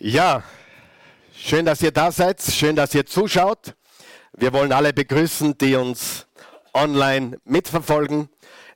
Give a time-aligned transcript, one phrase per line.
[0.00, 0.44] Ja,
[1.36, 3.74] schön, dass ihr da seid, schön, dass ihr zuschaut.
[4.32, 6.28] Wir wollen alle begrüßen, die uns
[6.72, 8.28] online mitverfolgen,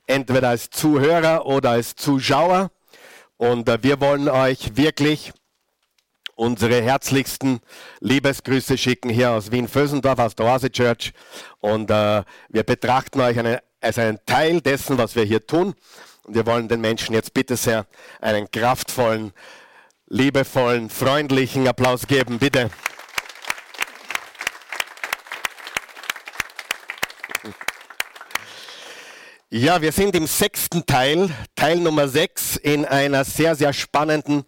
[0.05, 2.71] entweder als Zuhörer oder als Zuschauer.
[3.37, 5.31] Und äh, wir wollen euch wirklich
[6.35, 7.61] unsere herzlichsten
[8.01, 11.13] Liebesgrüße schicken hier aus Wien-Vösendorf, aus der Oase Church.
[11.61, 15.73] Und äh, wir betrachten euch eine, als einen Teil dessen, was wir hier tun.
[16.23, 17.85] Und wir wollen den Menschen jetzt bitte sehr
[18.19, 19.31] einen kraftvollen
[20.07, 22.69] liebevollen, freundlichen Applaus geben, bitte.
[29.49, 34.45] Ja, wir sind im sechsten Teil, Teil Nummer sechs, in einer sehr, sehr spannenden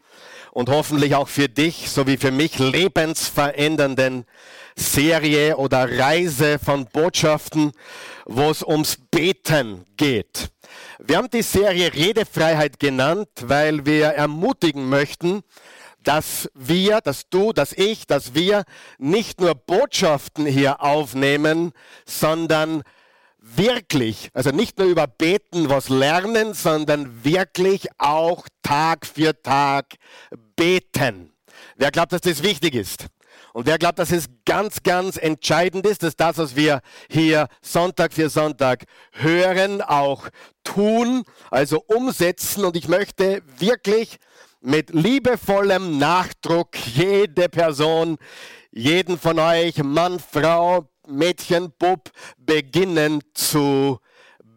[0.52, 4.26] und hoffentlich auch für dich sowie für mich lebensverändernden
[4.75, 7.71] Serie oder Reise von Botschaften,
[8.25, 10.49] wo es ums Beten geht.
[10.99, 15.43] Wir haben die Serie Redefreiheit genannt, weil wir ermutigen möchten,
[16.03, 18.63] dass wir, dass du, dass ich, dass wir
[18.98, 21.71] nicht nur Botschaften hier aufnehmen,
[22.05, 22.84] sondern
[23.40, 29.96] wirklich, also nicht nur über Beten was lernen, sondern wirklich auch Tag für Tag
[30.55, 31.34] beten.
[31.76, 33.07] Wer glaubt, dass das wichtig ist?
[33.55, 38.12] Und wer glaubt, dass es ganz, ganz entscheidend ist, dass das, was wir hier Sonntag
[38.12, 40.27] für Sonntag hören, auch
[40.65, 42.65] tun, also umsetzen.
[42.65, 44.17] Und ich möchte wirklich
[44.59, 48.17] mit liebevollem Nachdruck jede Person,
[48.71, 54.01] jeden von euch, Mann, Frau, Mädchen, Bub, beginnen zu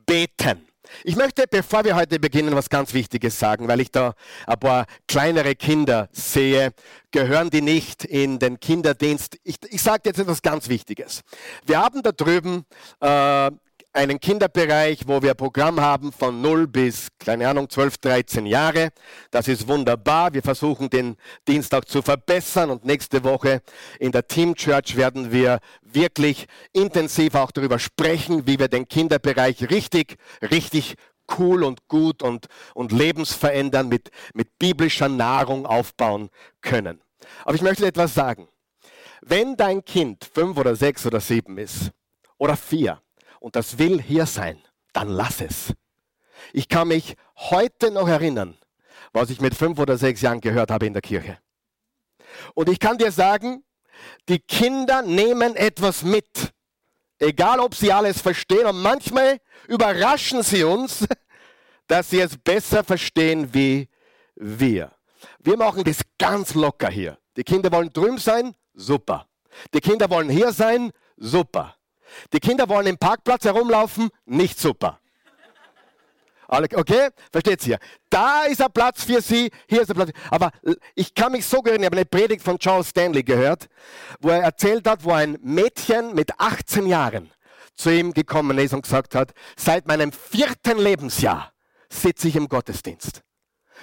[0.06, 0.67] beten.
[1.05, 4.14] Ich möchte, bevor wir heute beginnen, was ganz Wichtiges sagen, weil ich da
[4.47, 6.72] ein paar kleinere Kinder sehe.
[7.11, 9.39] Gehören die nicht in den Kinderdienst?
[9.45, 11.22] Ich, ich sage jetzt etwas ganz Wichtiges.
[11.67, 12.64] Wir haben da drüben
[13.00, 13.50] äh,
[13.98, 18.90] einen Kinderbereich, wo wir Programm haben von 0 bis, keine Ahnung, 12, 13 Jahre.
[19.32, 20.32] Das ist wunderbar.
[20.32, 21.16] Wir versuchen den
[21.48, 23.60] Dienst auch zu verbessern und nächste Woche
[23.98, 29.68] in der Team Church werden wir wirklich intensiv auch darüber sprechen, wie wir den Kinderbereich
[29.68, 30.94] richtig, richtig
[31.36, 36.30] cool und gut und, und lebensverändern mit, mit biblischer Nahrung aufbauen
[36.61, 37.00] können.
[37.44, 38.46] Aber ich möchte etwas sagen.
[39.23, 41.90] Wenn dein Kind fünf oder sechs oder sieben ist
[42.39, 43.02] oder vier,
[43.40, 44.60] und das will hier sein,
[44.92, 45.74] dann lass es.
[46.52, 48.56] Ich kann mich heute noch erinnern,
[49.12, 51.38] was ich mit fünf oder sechs Jahren gehört habe in der Kirche.
[52.54, 53.64] Und ich kann dir sagen,
[54.28, 56.52] die Kinder nehmen etwas mit.
[57.18, 58.66] Egal, ob sie alles verstehen.
[58.66, 61.06] Und manchmal überraschen sie uns,
[61.88, 63.88] dass sie es besser verstehen wie
[64.36, 64.92] wir.
[65.40, 67.18] Wir machen das ganz locker hier.
[67.36, 69.26] Die Kinder wollen drüben sein, super.
[69.74, 71.77] Die Kinder wollen hier sein, super.
[72.33, 75.01] Die Kinder wollen im Parkplatz herumlaufen, nicht super.
[76.51, 77.79] Okay, versteht ihr?
[78.08, 80.11] Da ist ein Platz für sie, hier ist ein Platz.
[80.30, 80.51] Aber
[80.95, 83.68] ich kann mich so erinnern, ich habe eine Predigt von Charles Stanley gehört,
[84.20, 87.30] wo er erzählt hat, wo ein Mädchen mit 18 Jahren
[87.74, 91.52] zu ihm gekommen ist und gesagt hat, seit meinem vierten Lebensjahr
[91.91, 93.20] sitze ich im Gottesdienst.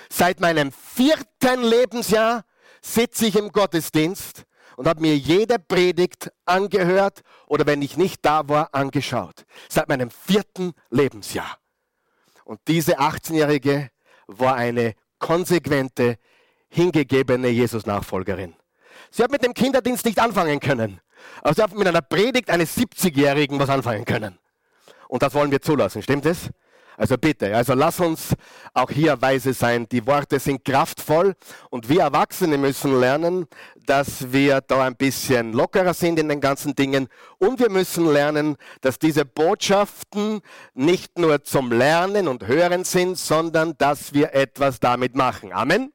[0.09, 2.45] Seit meinem vierten Lebensjahr
[2.81, 4.43] sitze ich im Gottesdienst
[4.77, 9.45] und habe mir jede Predigt angehört oder wenn ich nicht da war, angeschaut.
[9.69, 11.57] Seit meinem vierten Lebensjahr.
[12.43, 13.89] Und diese 18-Jährige
[14.27, 16.17] war eine konsequente,
[16.69, 18.53] hingegebene Jesus-Nachfolgerin.
[19.11, 20.99] Sie hat mit dem Kinderdienst nicht anfangen können.
[21.41, 24.37] Aber sie hat mit einer Predigt eines 70-Jährigen was anfangen können.
[25.07, 26.49] Und das wollen wir zulassen, stimmt es?
[26.97, 28.35] Also bitte, also lass uns
[28.73, 29.87] auch hier weise sein.
[29.89, 31.35] Die Worte sind kraftvoll
[31.69, 33.47] und wir Erwachsene müssen lernen,
[33.85, 37.07] dass wir da ein bisschen lockerer sind in den ganzen Dingen
[37.37, 40.41] und wir müssen lernen, dass diese Botschaften
[40.73, 45.51] nicht nur zum Lernen und Hören sind, sondern dass wir etwas damit machen.
[45.51, 45.91] Amen.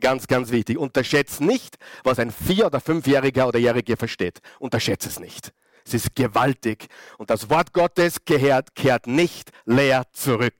[0.00, 0.78] Ganz, ganz wichtig.
[0.78, 4.40] Unterschätzt nicht, was ein Vier- oder Fünfjähriger oder Jähriger versteht.
[4.58, 5.52] Unterschätzt es nicht.
[5.84, 6.88] Es ist gewaltig.
[7.18, 10.54] Und das Wort Gottes kehrt, kehrt nicht leer zurück.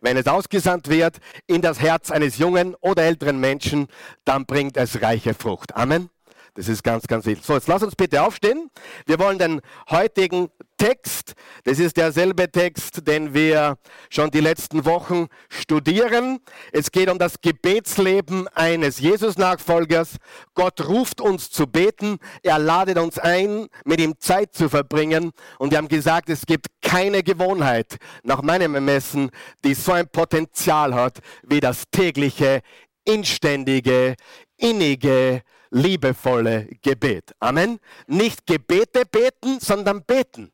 [0.00, 3.88] Wenn es ausgesandt wird in das Herz eines jungen oder älteren Menschen,
[4.24, 5.76] dann bringt es reiche Frucht.
[5.76, 6.10] Amen.
[6.56, 7.44] Das ist ganz, ganz wichtig.
[7.44, 8.70] So, jetzt lass uns bitte aufstehen.
[9.04, 9.60] Wir wollen den
[9.90, 10.48] heutigen
[10.78, 13.76] Text, das ist derselbe Text, den wir
[14.08, 16.38] schon die letzten Wochen studieren.
[16.72, 20.16] Es geht um das Gebetsleben eines Jesus-Nachfolgers.
[20.54, 22.16] Gott ruft uns zu beten.
[22.42, 25.32] Er ladet uns ein, mit ihm Zeit zu verbringen.
[25.58, 29.30] Und wir haben gesagt, es gibt keine Gewohnheit, nach meinem Ermessen,
[29.62, 32.62] die so ein Potenzial hat, wie das tägliche,
[33.04, 34.14] inständige,
[34.56, 37.34] innige, liebevolle Gebet.
[37.40, 37.78] Amen.
[38.06, 40.52] Nicht Gebete beten, sondern beten.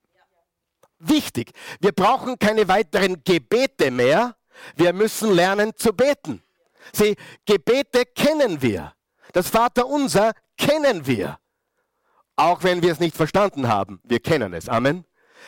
[0.98, 1.52] Wichtig.
[1.80, 4.36] Wir brauchen keine weiteren Gebete mehr.
[4.76, 6.42] Wir müssen lernen zu beten.
[6.92, 8.94] Sie, Gebete kennen wir.
[9.32, 11.38] Das Vaterunser kennen wir.
[12.36, 14.00] Auch wenn wir es nicht verstanden haben.
[14.04, 14.68] Wir kennen es.
[14.68, 15.04] Amen.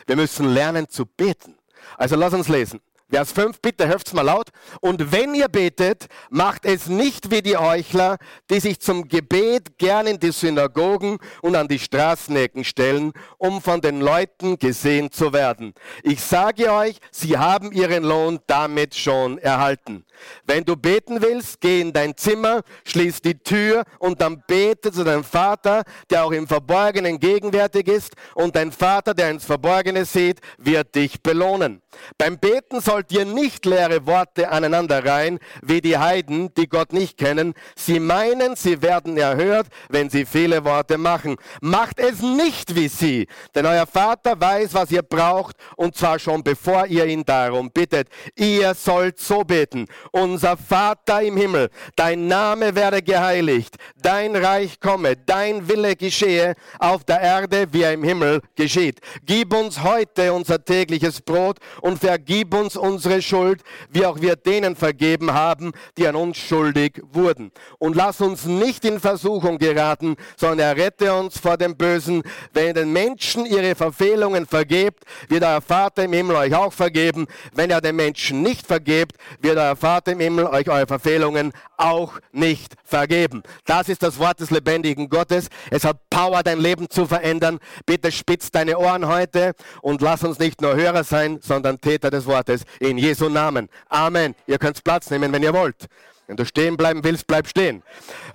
[0.06, 1.58] Wir müssen lernen zu beten.
[1.96, 2.80] Also lass uns lesen.
[3.14, 4.48] Vers 5, bitte helft's mal laut.
[4.80, 8.16] Und wenn ihr betet, macht es nicht wie die Heuchler,
[8.50, 13.80] die sich zum Gebet gern in die Synagogen und an die Straßenecken stellen, um von
[13.80, 15.74] den Leuten gesehen zu werden.
[16.02, 20.04] Ich sage euch, sie haben ihren Lohn damit schon erhalten.
[20.44, 25.04] Wenn du beten willst, geh in dein Zimmer, schließ die Tür und dann bete zu
[25.04, 30.40] deinem Vater, der auch im Verborgenen gegenwärtig ist und dein Vater, der ins Verborgene sieht,
[30.58, 31.82] wird dich belohnen.
[32.18, 37.18] Beim Beten sollt ihr nicht leere Worte aneinander reihen, wie die Heiden, die Gott nicht
[37.18, 37.54] kennen.
[37.76, 41.36] Sie meinen, sie werden erhört, wenn sie viele Worte machen.
[41.60, 46.42] Macht es nicht wie sie, denn euer Vater weiß, was ihr braucht, und zwar schon
[46.42, 48.08] bevor ihr ihn darum bittet.
[48.36, 55.16] Ihr sollt so beten unser Vater im Himmel, dein Name werde geheiligt, dein Reich komme,
[55.16, 59.00] dein Wille geschehe auf der Erde, wie er im Himmel geschieht.
[59.24, 64.76] Gib uns heute unser tägliches Brot und vergib uns unsere Schuld, wie auch wir denen
[64.76, 67.50] vergeben haben, die an uns schuldig wurden.
[67.78, 72.22] Und lass uns nicht in Versuchung geraten, sondern errette uns vor dem Bösen.
[72.52, 77.26] Wenn ihr den Menschen ihre Verfehlungen vergebt, wird euer Vater im Himmel euch auch vergeben.
[77.52, 82.12] Wenn ihr den Menschen nicht vergebt, wird euer Vater im Himmel euch eure Verfehlungen auch
[82.32, 83.42] nicht vergeben.
[83.64, 85.48] Das ist das Wort des lebendigen Gottes.
[85.70, 87.58] Es hat Power, dein Leben zu verändern.
[87.86, 92.26] Bitte spitz deine Ohren heute und lass uns nicht nur Hörer sein, sondern Täter des
[92.26, 92.62] Wortes.
[92.80, 93.68] In Jesu Namen.
[93.88, 94.34] Amen.
[94.46, 95.86] Ihr könnt Platz nehmen, wenn ihr wollt.
[96.26, 97.82] Wenn du stehen bleiben willst, bleib stehen.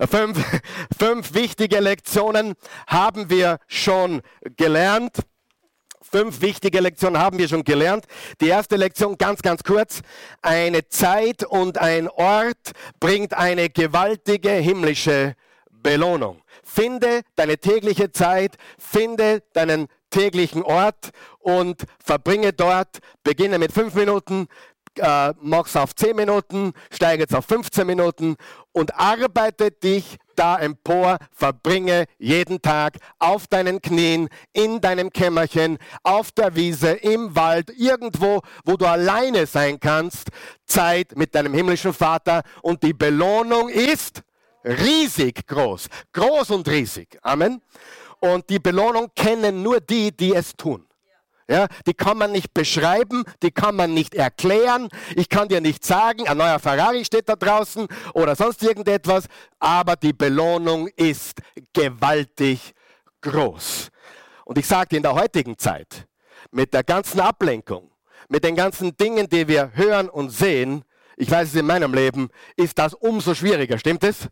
[0.08, 0.38] Fünf,
[0.98, 2.54] fünf wichtige Lektionen
[2.86, 4.22] haben wir schon
[4.56, 5.16] gelernt.
[6.02, 8.06] Fünf wichtige Lektionen haben wir schon gelernt.
[8.40, 10.00] Die erste Lektion ganz, ganz kurz.
[10.42, 15.34] Eine Zeit und ein Ort bringt eine gewaltige himmlische
[15.70, 16.42] Belohnung.
[16.64, 21.10] Finde deine tägliche Zeit, finde deinen täglichen Ort
[21.40, 24.46] und verbringe dort, beginne mit fünf Minuten,
[24.98, 28.36] äh, mach's auf 10 Minuten, steige jetzt auf 15 Minuten
[28.72, 36.32] und arbeite dich da empor, verbringe jeden Tag auf deinen Knien, in deinem Kämmerchen, auf
[36.32, 40.30] der Wiese, im Wald, irgendwo, wo du alleine sein kannst,
[40.66, 44.22] Zeit mit deinem himmlischen Vater und die Belohnung ist
[44.64, 47.18] riesig groß, groß und riesig.
[47.22, 47.60] Amen.
[48.20, 50.86] Und die Belohnung kennen nur die, die es tun.
[51.50, 54.88] Ja, die kann man nicht beschreiben, die kann man nicht erklären.
[55.16, 59.24] Ich kann dir nicht sagen, ein neuer Ferrari steht da draußen oder sonst irgendetwas,
[59.58, 61.40] aber die Belohnung ist
[61.72, 62.72] gewaltig
[63.20, 63.88] groß.
[64.44, 66.06] Und ich sage dir in der heutigen Zeit,
[66.52, 67.90] mit der ganzen Ablenkung,
[68.28, 70.84] mit den ganzen Dingen, die wir hören und sehen,
[71.16, 74.28] ich weiß es in meinem Leben, ist das umso schwieriger, stimmt es?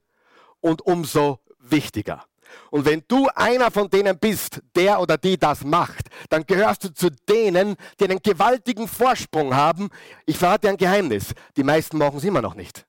[0.61, 2.25] Und umso wichtiger.
[2.71, 6.93] Und wenn du einer von denen bist, der oder die das macht, dann gehörst du
[6.93, 9.89] zu denen, die einen gewaltigen Vorsprung haben.
[10.27, 11.35] Ich verrate dir ein Geheimnis.
[11.57, 12.87] Die meisten machen es immer noch nicht.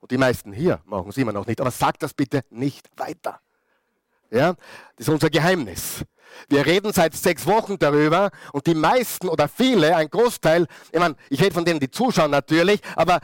[0.00, 1.60] Und die meisten hier machen es immer noch nicht.
[1.60, 3.40] Aber sag das bitte nicht weiter.
[4.30, 4.54] Ja,
[4.96, 6.04] das ist unser Geheimnis.
[6.48, 11.16] Wir reden seit sechs Wochen darüber und die meisten oder viele, ein Großteil, ich meine,
[11.30, 13.20] ich rede von denen, die zuschauen natürlich, aber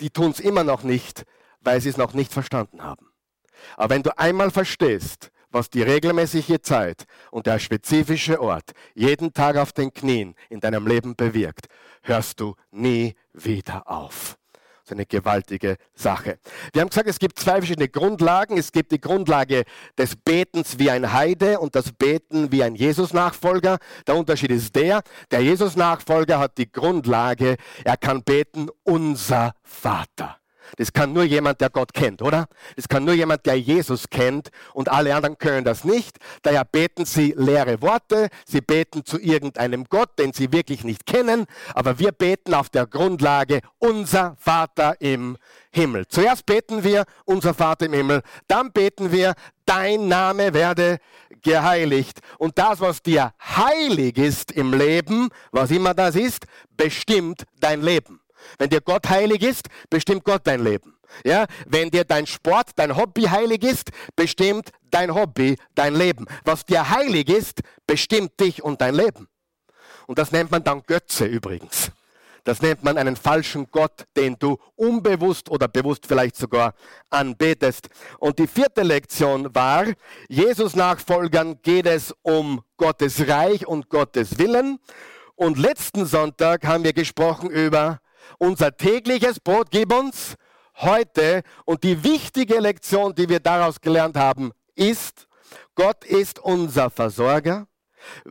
[0.00, 1.24] die tun es immer noch nicht,
[1.60, 3.05] weil sie es noch nicht verstanden haben.
[3.76, 9.56] Aber wenn du einmal verstehst, was die regelmäßige Zeit und der spezifische Ort jeden Tag
[9.56, 11.66] auf den Knien in deinem Leben bewirkt,
[12.02, 14.36] hörst du nie wieder auf.
[14.86, 16.38] Das ist eine gewaltige Sache.
[16.72, 18.56] Wir haben gesagt, es gibt zwei verschiedene Grundlagen.
[18.56, 19.64] Es gibt die Grundlage
[19.98, 23.78] des Betens wie ein Heide und das Beten wie ein Jesus-Nachfolger.
[24.06, 25.02] Der Unterschied ist der,
[25.32, 30.38] der Jesus-Nachfolger hat die Grundlage, er kann beten, unser Vater.
[30.76, 32.46] Das kann nur jemand, der Gott kennt, oder?
[32.76, 36.18] Das kann nur jemand, der Jesus kennt und alle anderen können das nicht.
[36.42, 41.46] Daher beten sie leere Worte, sie beten zu irgendeinem Gott, den sie wirklich nicht kennen,
[41.74, 45.36] aber wir beten auf der Grundlage unser Vater im
[45.70, 46.06] Himmel.
[46.08, 49.34] Zuerst beten wir unser Vater im Himmel, dann beten wir
[49.66, 50.98] dein Name werde
[51.42, 52.20] geheiligt.
[52.38, 56.46] Und das, was dir heilig ist im Leben, was immer das ist,
[56.76, 58.15] bestimmt dein Leben.
[58.58, 60.96] Wenn dir Gott heilig ist, bestimmt Gott dein Leben.
[61.24, 66.26] Ja, wenn dir dein Sport, dein Hobby heilig ist, bestimmt dein Hobby dein Leben.
[66.44, 69.28] Was dir heilig ist, bestimmt dich und dein Leben.
[70.06, 71.90] Und das nennt man dann Götze übrigens.
[72.46, 76.74] Das nennt man einen falschen Gott, den du unbewusst oder bewusst vielleicht sogar
[77.10, 77.88] anbetest.
[78.20, 79.84] Und die vierte Lektion war,
[80.28, 84.78] Jesus Nachfolgern geht es um Gottes Reich und Gottes Willen.
[85.34, 87.98] Und letzten Sonntag haben wir gesprochen über
[88.38, 90.36] unser tägliches Brot gib uns
[90.76, 95.26] heute und die wichtige Lektion, die wir daraus gelernt haben, ist,
[95.74, 97.66] Gott ist unser Versorger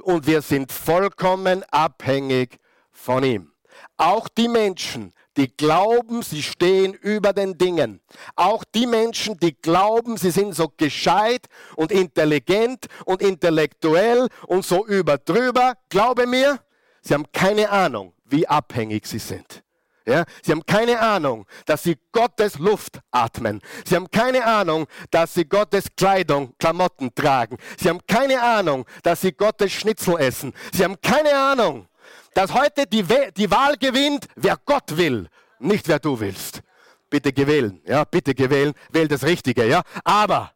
[0.04, 2.58] und wir sind vollkommen abhängig
[2.92, 3.52] von ihm.
[3.98, 8.02] Auch die Menschen, die glauben, sie stehen über den Dingen.
[8.36, 14.86] Auch die Menschen, die glauben, sie sind so gescheit und intelligent und intellektuell und so
[14.86, 16.60] überdrüber, glaube mir,
[17.02, 19.65] sie haben keine Ahnung, wie abhängig sie sind.
[20.08, 23.60] Ja, sie haben keine Ahnung, dass sie Gottes Luft atmen.
[23.86, 27.58] Sie haben keine Ahnung, dass sie Gottes Kleidung, Klamotten tragen.
[27.80, 30.54] Sie haben keine Ahnung, dass sie Gottes Schnitzel essen.
[30.72, 31.88] Sie haben keine Ahnung,
[32.36, 33.04] dass heute die,
[33.36, 36.62] die Wahl gewinnt, wer Gott will, nicht wer du willst.
[37.10, 39.82] Bitte gewählen, ja, bitte gewählen, wähl das Richtige, ja.
[40.04, 40.52] Aber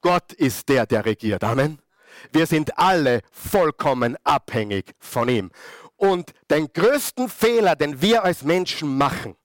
[0.00, 1.42] Gott ist der, der regiert.
[1.42, 1.80] Amen.
[2.32, 5.50] Wir sind alle vollkommen abhängig von ihm.
[5.96, 9.36] Und den größten Fehler, den wir als Menschen machen,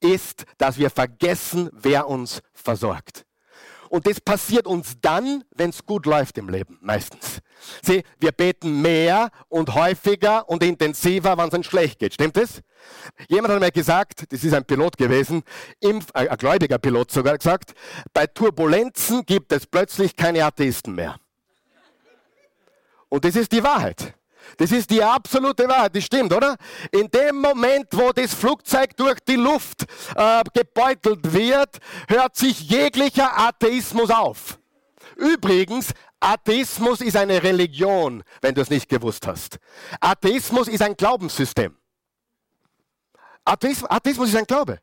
[0.00, 3.24] ist, dass wir vergessen, wer uns versorgt.
[3.88, 7.38] Und das passiert uns dann, wenn es gut läuft im Leben, meistens.
[7.80, 12.14] Sieh, wir beten mehr und häufiger und intensiver, wenn es uns schlecht geht.
[12.14, 12.60] Stimmt das?
[13.28, 15.44] Jemand hat mir gesagt, das ist ein Pilot gewesen,
[15.80, 17.72] äh, ein gläubiger Pilot sogar gesagt,
[18.12, 21.16] bei Turbulenzen gibt es plötzlich keine Atheisten mehr.
[23.08, 24.14] Und das ist die Wahrheit.
[24.56, 26.56] Das ist die absolute Wahrheit, das stimmt, oder?
[26.90, 29.84] In dem Moment, wo das Flugzeug durch die Luft
[30.14, 34.58] äh, gebeutelt wird, hört sich jeglicher Atheismus auf.
[35.16, 39.58] Übrigens, Atheismus ist eine Religion, wenn du es nicht gewusst hast.
[40.00, 41.76] Atheismus ist ein Glaubenssystem.
[43.44, 44.80] Atheismus, Atheismus ist ein Glaube.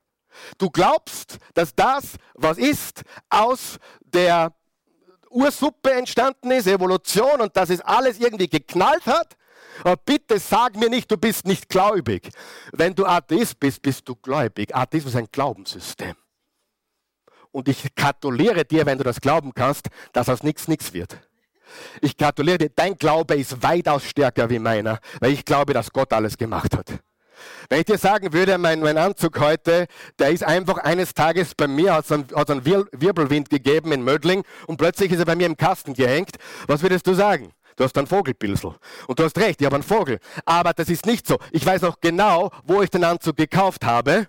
[0.57, 4.53] Du glaubst, dass das, was ist, aus der
[5.29, 9.35] Ursuppe entstanden ist, Evolution und dass es alles irgendwie geknallt hat
[9.83, 12.29] aber bitte sag mir nicht, du bist nicht gläubig.
[12.71, 14.75] Wenn du Atheist bist, bist du gläubig.
[14.75, 16.15] Atheismus ist ein Glaubenssystem.
[17.51, 21.17] Und ich gratuliere dir, wenn du das glauben kannst, dass aus nichts nichts wird.
[22.01, 26.13] Ich gratuliere dir, dein Glaube ist weitaus stärker wie meiner, weil ich glaube, dass Gott
[26.13, 26.99] alles gemacht hat.
[27.69, 29.87] Wenn ich dir sagen würde, mein, mein Anzug heute,
[30.19, 34.43] der ist einfach eines Tages bei mir, hat es einen, einen Wirbelwind gegeben in Mödling
[34.67, 36.37] und plötzlich ist er bei mir im Kasten gehängt,
[36.67, 37.51] was würdest du sagen?
[37.81, 38.75] Du hast einen Vogelpilsel.
[39.07, 40.19] Und du hast recht, ich habe einen Vogel.
[40.45, 41.39] Aber das ist nicht so.
[41.51, 44.27] Ich weiß noch genau, wo ich den Anzug gekauft habe.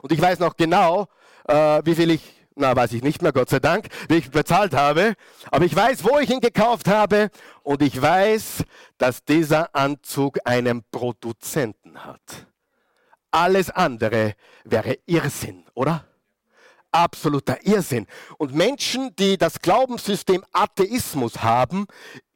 [0.00, 1.08] Und ich weiß noch genau,
[1.48, 2.22] äh, wie viel ich,
[2.54, 5.14] na weiß ich nicht mehr, Gott sei Dank, wie ich bezahlt habe.
[5.50, 7.30] Aber ich weiß, wo ich ihn gekauft habe.
[7.64, 8.62] Und ich weiß,
[8.96, 12.46] dass dieser Anzug einen Produzenten hat.
[13.32, 16.04] Alles andere wäre Irrsinn, oder?
[16.96, 18.06] Absoluter Irrsinn.
[18.38, 21.86] Und Menschen, die das Glaubenssystem Atheismus haben,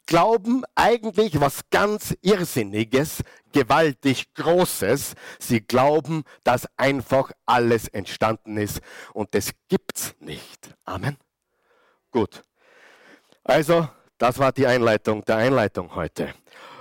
[0.07, 5.15] glauben eigentlich was ganz Irrsinniges, gewaltig Großes.
[5.39, 8.81] Sie glauben, dass einfach alles entstanden ist
[9.15, 10.75] und das gibt's nicht.
[10.85, 11.17] Amen.
[12.11, 12.43] Gut.
[13.45, 13.89] Also,
[14.19, 16.35] das war die Einleitung der Einleitung heute.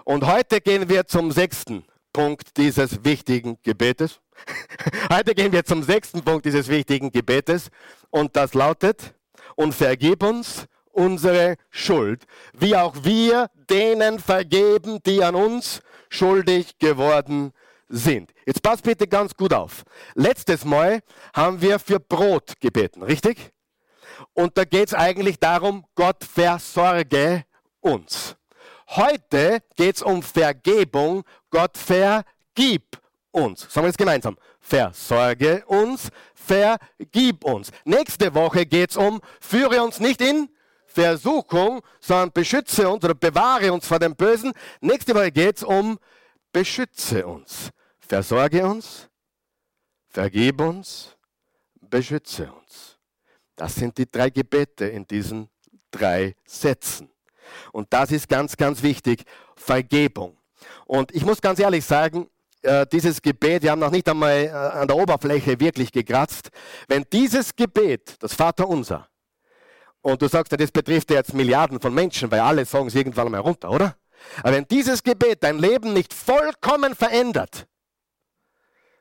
[0.03, 1.85] Und heute gehen wir zum sechsten
[2.19, 4.19] Punkt dieses wichtigen Gebetes.
[5.09, 7.69] Heute gehen wir zum sechsten Punkt dieses wichtigen Gebetes
[8.09, 9.15] und das lautet,
[9.55, 17.53] und vergib uns unsere Schuld, wie auch wir denen vergeben, die an uns schuldig geworden
[17.87, 18.33] sind.
[18.45, 19.83] Jetzt passt bitte ganz gut auf.
[20.13, 20.99] Letztes Mal
[21.33, 23.53] haben wir für Brot gebeten, richtig?
[24.33, 27.45] Und da geht es eigentlich darum, Gott versorge
[27.79, 28.35] uns.
[28.89, 31.23] Heute geht es um Vergebung.
[31.51, 32.99] Gott vergib
[33.31, 33.61] uns.
[33.71, 34.37] Sagen wir es gemeinsam.
[34.59, 37.71] Versorge uns, vergib uns.
[37.85, 40.49] Nächste Woche geht es um, führe uns nicht in
[40.85, 44.53] Versuchung, sondern beschütze uns oder bewahre uns vor dem Bösen.
[44.81, 45.99] Nächste Woche geht es um,
[46.51, 47.69] beschütze uns.
[47.99, 49.07] Versorge uns,
[50.07, 51.15] vergib uns,
[51.79, 52.97] beschütze uns.
[53.55, 55.49] Das sind die drei Gebete in diesen
[55.91, 57.11] drei Sätzen.
[57.71, 59.23] Und das ist ganz, ganz wichtig.
[59.55, 60.37] Vergebung.
[60.85, 62.27] Und ich muss ganz ehrlich sagen,
[62.61, 66.49] äh, dieses Gebet, wir haben noch nicht einmal äh, an der Oberfläche wirklich gekratzt.
[66.87, 69.07] Wenn dieses Gebet, das Vaterunser,
[70.01, 73.41] und du sagst, das betrifft jetzt Milliarden von Menschen, weil alle sagen es irgendwann mal
[73.41, 73.95] runter, oder?
[74.43, 77.67] Aber wenn dieses Gebet dein Leben nicht vollkommen verändert,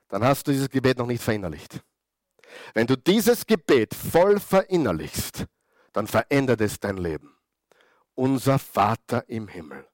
[0.08, 1.80] dann hast du dieses Gebet noch nicht verinnerlicht.
[2.74, 5.44] Wenn du dieses Gebet voll verinnerlichst,
[5.92, 7.37] dann verändert es dein Leben
[8.18, 9.86] unser Vater im Himmel.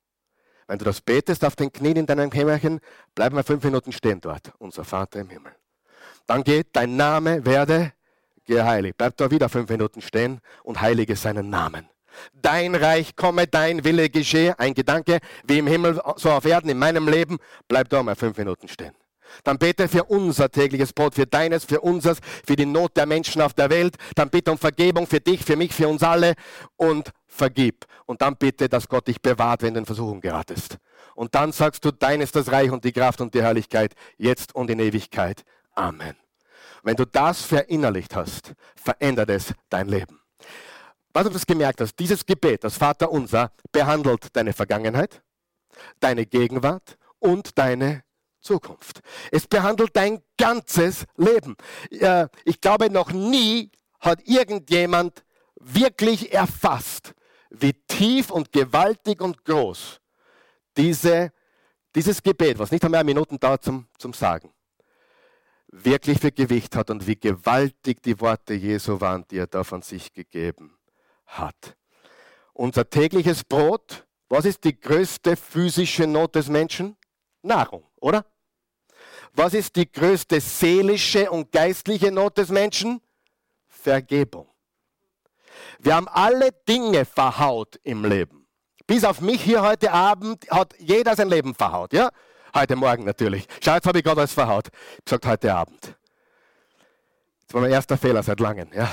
[0.67, 2.81] Wenn du das betest auf den Knien in deinem Kämmerchen,
[3.15, 4.53] bleib mal fünf Minuten stehen dort.
[4.59, 5.53] Unser Vater im Himmel.
[6.27, 7.93] Dann geht dein Name, werde
[8.47, 8.97] geheiligt.
[8.97, 11.87] Bleib da wieder fünf Minuten stehen und heilige seinen Namen.
[12.33, 14.59] Dein Reich komme, dein Wille geschehe.
[14.59, 17.37] Ein Gedanke, wie im Himmel, so auf Erden, in meinem Leben.
[17.69, 18.95] Bleib da mal fünf Minuten stehen.
[19.43, 23.43] Dann bete für unser tägliches Brot, für deines, für unseres, für die Not der Menschen
[23.43, 23.97] auf der Welt.
[24.15, 26.35] Dann bitte um Vergebung für dich, für mich, für uns alle
[26.77, 27.87] und vergib.
[28.07, 30.79] Und dann bitte, dass Gott dich bewahrt, wenn du in Versuchung geratest.
[31.15, 34.55] Und dann sagst du, dein ist das Reich und die Kraft und die Herrlichkeit, jetzt
[34.55, 35.43] und in Ewigkeit.
[35.75, 36.17] Amen.
[36.83, 40.21] Wenn du das verinnerlicht hast, verändert es dein Leben.
[41.15, 45.23] Was du das gemerkt hast, dieses Gebet, das Vater unser, behandelt deine Vergangenheit,
[46.01, 48.03] deine Gegenwart und deine
[48.45, 49.01] Zukunft.
[49.33, 51.57] Es behandelt dein ganzes Leben.
[52.45, 53.71] Ich glaube, noch nie
[54.01, 55.25] hat irgendjemand
[55.57, 57.15] wirklich erfasst,
[57.51, 60.01] wie tief und gewaltig und groß
[60.77, 61.33] diese,
[61.95, 64.53] dieses Gebet, was nicht einmal Minuten dauert zum, zum Sagen,
[65.69, 69.83] wirklich für Gewicht hat und wie gewaltig die Worte Jesu waren, die er da von
[69.83, 70.77] sich gegeben
[71.27, 71.77] hat.
[72.53, 76.97] Unser tägliches Brot, was ist die größte physische Not des Menschen?
[77.43, 78.25] Nahrung, oder?
[79.35, 83.01] Was ist die größte seelische und geistliche Not des Menschen?
[83.67, 84.49] Vergebung.
[85.81, 88.47] Wir haben alle Dinge verhaut im Leben.
[88.87, 92.11] Bis auf mich hier heute Abend hat jeder sein Leben verhaut, ja?
[92.55, 93.47] Heute Morgen natürlich.
[93.61, 94.69] Schau, jetzt habe ich gerade alles verhaut.
[94.99, 95.97] Ich gesagt, heute Abend.
[97.47, 98.91] Das war mein erster Fehler seit langem, ja?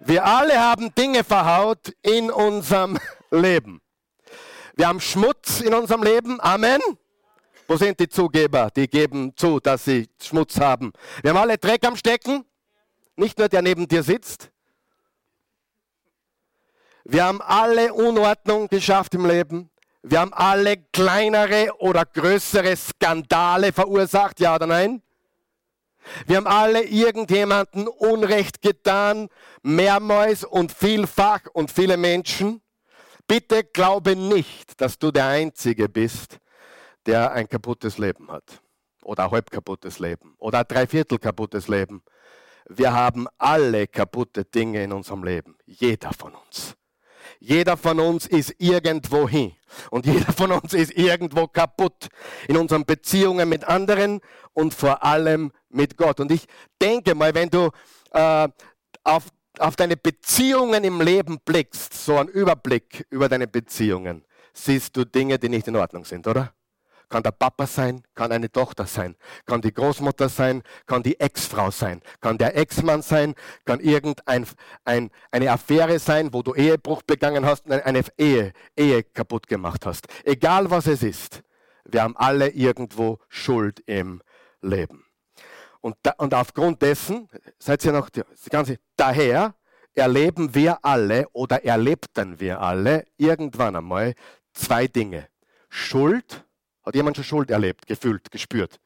[0.00, 2.98] Wir alle haben Dinge verhaut in unserem
[3.30, 3.80] Leben.
[4.74, 6.38] Wir haben Schmutz in unserem Leben.
[6.40, 6.80] Amen.
[7.70, 8.70] Wo sind die Zugeber?
[8.74, 10.90] Die geben zu, dass sie Schmutz haben.
[11.22, 12.46] Wir haben alle Dreck am Stecken.
[13.16, 14.50] Nicht nur der neben dir sitzt.
[17.04, 19.70] Wir haben alle Unordnung geschafft im Leben.
[20.02, 25.02] Wir haben alle kleinere oder größere Skandale verursacht, ja oder nein?
[26.26, 29.28] Wir haben alle irgendjemanden Unrecht getan,
[29.62, 32.62] mehrmals und vielfach und viele Menschen.
[33.26, 36.38] Bitte glaube nicht, dass du der Einzige bist,
[37.08, 38.62] der ein kaputtes Leben hat
[39.02, 42.02] oder ein halb kaputtes Leben oder ein Dreiviertel kaputtes Leben.
[42.68, 46.76] Wir haben alle kaputte Dinge in unserem Leben, jeder von uns.
[47.40, 49.52] Jeder von uns ist irgendwo hin
[49.90, 52.08] und jeder von uns ist irgendwo kaputt
[52.46, 54.20] in unseren Beziehungen mit anderen
[54.52, 56.20] und vor allem mit Gott.
[56.20, 56.46] Und ich
[56.80, 57.70] denke mal, wenn du
[58.12, 58.48] äh,
[59.04, 65.06] auf, auf deine Beziehungen im Leben blickst, so einen Überblick über deine Beziehungen, siehst du
[65.06, 66.52] Dinge, die nicht in Ordnung sind, oder?
[67.08, 69.16] Kann der Papa sein, kann eine Tochter sein,
[69.46, 74.46] kann die Großmutter sein, kann die Ex-Frau sein, kann der Ex-Mann sein, kann irgendeine
[74.84, 79.86] ein, eine Affäre sein, wo du Ehebruch begangen hast und eine Ehe, Ehe kaputt gemacht
[79.86, 80.06] hast.
[80.24, 81.42] Egal was es ist,
[81.86, 84.20] wir haben alle irgendwo Schuld im
[84.60, 85.04] Leben.
[85.80, 89.54] Und, da, und aufgrund dessen, seid ihr noch, die ganze, daher
[89.94, 94.14] erleben wir alle oder erlebten wir alle irgendwann einmal
[94.52, 95.28] zwei Dinge.
[95.68, 96.44] Schuld
[96.88, 98.80] hat jemand schon Schuld erlebt, gefühlt, gespürt?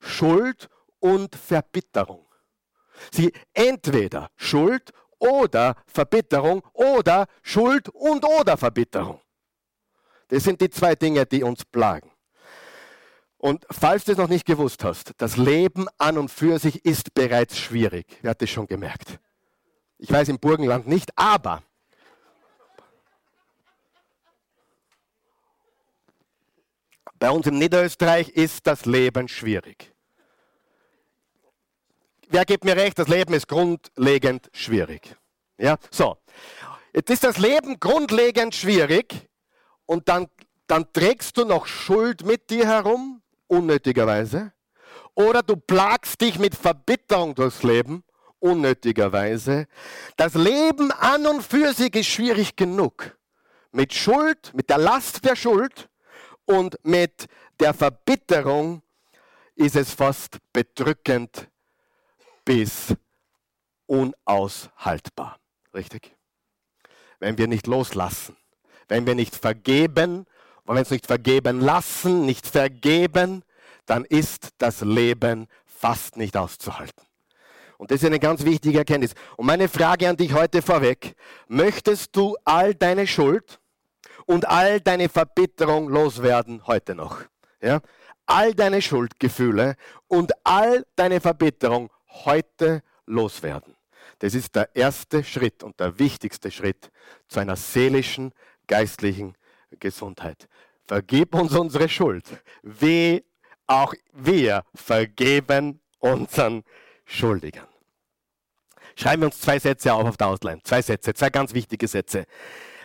[0.00, 0.68] Schuld
[1.00, 2.26] und Verbitterung.
[3.12, 9.20] Sie entweder Schuld oder Verbitterung oder Schuld und oder Verbitterung.
[10.28, 12.10] Das sind die zwei Dinge, die uns plagen.
[13.36, 17.14] Und falls du es noch nicht gewusst hast, das Leben an und für sich ist
[17.14, 18.06] bereits schwierig.
[18.22, 19.18] Wer hat das schon gemerkt?
[19.98, 21.62] Ich weiß im Burgenland nicht, aber
[27.24, 29.94] Bei uns in Niederösterreich ist das Leben schwierig.
[32.28, 35.16] Wer gibt mir recht, das Leben ist grundlegend schwierig.
[35.56, 36.18] Ja, so.
[36.92, 39.26] Jetzt ist das Leben grundlegend schwierig
[39.86, 40.26] und dann,
[40.66, 44.52] dann trägst du noch Schuld mit dir herum, unnötigerweise.
[45.14, 48.04] Oder du plagst dich mit Verbitterung durchs Leben,
[48.38, 49.66] unnötigerweise.
[50.18, 53.16] Das Leben an und für sich ist schwierig genug.
[53.72, 55.88] Mit Schuld, mit der Last der Schuld
[56.46, 57.26] und mit
[57.60, 58.82] der Verbitterung
[59.54, 61.48] ist es fast bedrückend
[62.44, 62.94] bis
[63.86, 65.38] unaushaltbar.
[65.74, 66.14] Richtig?
[67.20, 68.36] Wenn wir nicht loslassen,
[68.88, 70.26] wenn wir nicht vergeben,
[70.66, 73.44] und wenn wir uns nicht vergeben lassen, nicht vergeben,
[73.86, 77.04] dann ist das Leben fast nicht auszuhalten.
[77.76, 79.14] Und das ist eine ganz wichtige Erkenntnis.
[79.36, 81.14] Und meine Frage an dich heute vorweg,
[81.48, 83.60] möchtest du all deine Schuld,
[84.26, 87.22] und all deine Verbitterung loswerden heute noch.
[87.60, 87.80] Ja?
[88.26, 89.76] All deine Schuldgefühle
[90.08, 93.74] und all deine Verbitterung heute loswerden.
[94.20, 96.90] Das ist der erste Schritt und der wichtigste Schritt
[97.28, 98.32] zu einer seelischen,
[98.66, 99.36] geistlichen
[99.78, 100.48] Gesundheit.
[100.86, 102.24] Vergib uns unsere Schuld,
[102.62, 103.24] wie
[103.66, 106.62] auch wir vergeben unseren
[107.04, 107.66] Schuldigern.
[108.96, 110.62] Schreiben wir uns zwei Sätze auf auf der Outline.
[110.62, 112.26] Zwei Sätze, zwei ganz wichtige Sätze.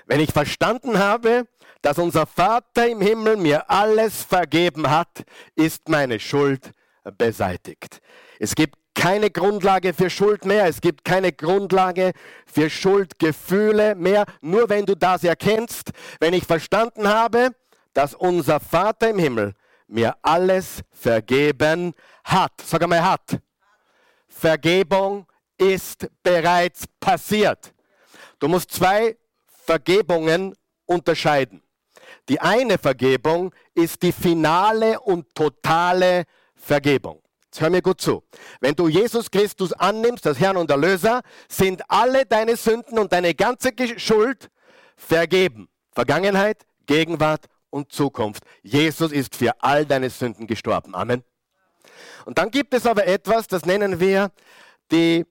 [0.09, 1.45] Wenn ich verstanden habe,
[1.83, 5.23] dass unser Vater im Himmel mir alles vergeben hat,
[5.55, 6.71] ist meine Schuld
[7.19, 8.01] beseitigt.
[8.39, 10.65] Es gibt keine Grundlage für Schuld mehr.
[10.65, 12.13] Es gibt keine Grundlage
[12.47, 14.25] für Schuldgefühle mehr.
[14.41, 17.51] Nur wenn du das erkennst, wenn ich verstanden habe,
[17.93, 19.53] dass unser Vater im Himmel
[19.87, 21.93] mir alles vergeben
[22.23, 22.53] hat.
[22.65, 23.39] Sag einmal hat.
[24.27, 25.27] Vergebung
[25.59, 27.75] ist bereits passiert.
[28.39, 29.18] Du musst zwei
[29.69, 30.55] Vergebungen
[30.88, 31.62] unterscheiden.
[32.27, 36.23] Die eine Vergebung ist die finale und totale
[36.55, 37.21] Vergebung.
[37.45, 38.23] Jetzt hör mir gut zu.
[38.62, 43.36] Wenn du Jesus Christus annimmst, als Herrn und Erlöser, sind alle deine Sünden und deine
[43.36, 44.49] ganze Schuld
[44.97, 45.69] vergeben.
[45.91, 48.43] Vergangenheit, Gegenwart und Zukunft.
[48.63, 50.95] Jesus ist für all deine Sünden gestorben.
[50.95, 51.23] Amen.
[52.25, 54.32] Und dann gibt es aber etwas, das nennen wir
[54.91, 55.27] die,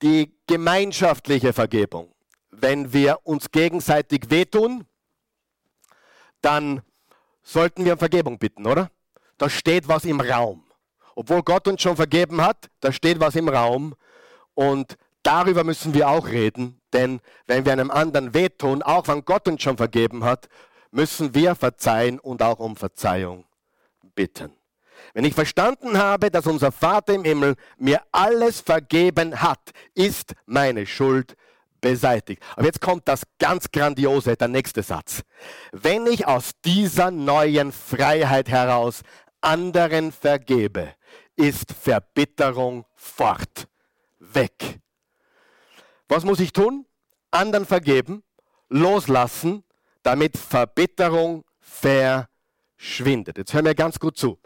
[0.00, 2.15] die gemeinschaftliche Vergebung.
[2.58, 4.86] Wenn wir uns gegenseitig wehtun,
[6.40, 6.82] dann
[7.42, 8.90] sollten wir um Vergebung bitten, oder?
[9.38, 10.66] Da steht was im Raum
[11.16, 13.96] obwohl Gott uns schon vergeben hat, da steht was im Raum
[14.54, 19.48] und darüber müssen wir auch reden, denn wenn wir einem anderen wehtun, auch wenn Gott
[19.48, 20.48] uns schon vergeben hat,
[20.92, 23.44] müssen wir verzeihen und auch um Verzeihung
[24.14, 24.52] bitten.
[25.14, 30.86] Wenn ich verstanden habe, dass unser Vater im Himmel mir alles vergeben hat, ist meine
[30.86, 31.34] Schuld
[31.90, 32.42] beseitigt.
[32.56, 35.22] Aber jetzt kommt das ganz Grandiose, der nächste Satz.
[35.72, 39.02] Wenn ich aus dieser neuen Freiheit heraus
[39.40, 40.94] anderen vergebe,
[41.36, 43.68] ist Verbitterung fort,
[44.18, 44.80] weg.
[46.08, 46.86] Was muss ich tun?
[47.30, 48.22] Anderen vergeben,
[48.68, 49.62] loslassen,
[50.02, 53.38] damit Verbitterung verschwindet.
[53.38, 54.38] Jetzt hör mir ganz gut zu.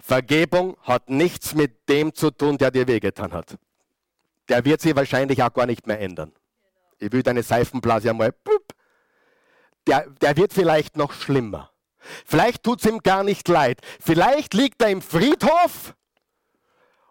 [0.00, 3.56] Vergebung hat nichts mit dem zu tun, der dir wehgetan hat.
[4.48, 6.32] Der wird sich wahrscheinlich auch gar nicht mehr ändern.
[6.98, 8.34] Ich will deine Seifenblase einmal,
[9.86, 11.70] der, der wird vielleicht noch schlimmer.
[12.24, 13.80] Vielleicht tut es ihm gar nicht leid.
[14.00, 15.94] Vielleicht liegt er im Friedhof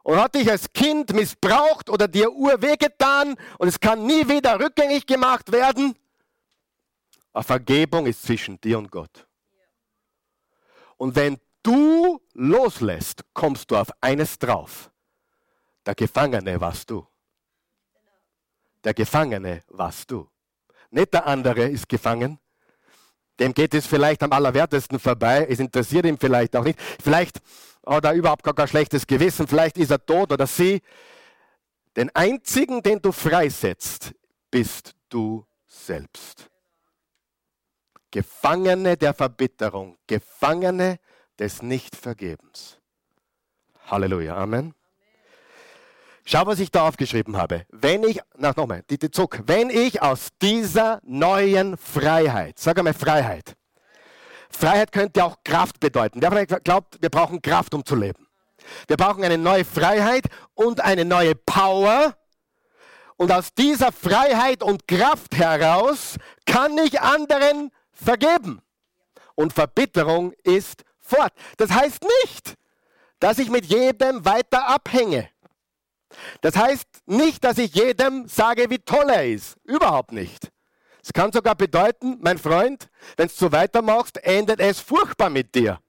[0.04, 4.60] und hat dich als Kind missbraucht oder dir urweh getan und es kann nie wieder
[4.60, 5.96] rückgängig gemacht werden.
[7.32, 9.28] Aber Vergebung ist zwischen dir und Gott.
[10.98, 14.92] Und wenn du loslässt, kommst du auf eines drauf.
[15.86, 17.08] Der Gefangene warst du.
[18.84, 20.30] Der Gefangene warst du.
[20.90, 22.40] Nicht der andere ist gefangen.
[23.40, 25.48] Dem geht es vielleicht am allerwertesten vorbei.
[25.50, 26.80] Es interessiert ihn vielleicht auch nicht.
[27.02, 27.42] Vielleicht
[27.86, 30.82] hat er überhaupt gar kein schlechtes Gewissen, vielleicht ist er tot oder sie.
[31.96, 34.14] Den einzigen, den du freisetzt,
[34.50, 36.50] bist du selbst.
[38.12, 41.00] Gefangene der Verbitterung, Gefangene
[41.40, 42.80] des Nichtvergebens.
[43.88, 44.74] Halleluja, Amen.
[46.26, 47.66] Schau, was ich da aufgeschrieben habe.
[47.70, 52.94] Wenn ich, na nochmal, die, die Zuck, wenn ich aus dieser neuen Freiheit, sag einmal
[52.94, 53.56] Freiheit,
[54.50, 56.22] Freiheit könnte auch Kraft bedeuten.
[56.22, 58.28] Wer glaubt, wir brauchen Kraft, um zu leben?
[58.88, 62.16] Wir brauchen eine neue Freiheit und eine neue Power.
[63.18, 68.62] Und aus dieser Freiheit und Kraft heraus kann ich anderen vergeben.
[69.36, 71.34] Und Verbitterung ist fort.
[71.58, 72.56] Das heißt nicht,
[73.20, 75.30] dass ich mit jedem weiter abhänge.
[76.42, 79.58] Das heißt nicht, dass ich jedem sage, wie toll er ist.
[79.64, 80.52] Überhaupt nicht.
[81.04, 85.80] Es kann sogar bedeuten, mein Freund, wenn du so weitermachst, endet es furchtbar mit dir.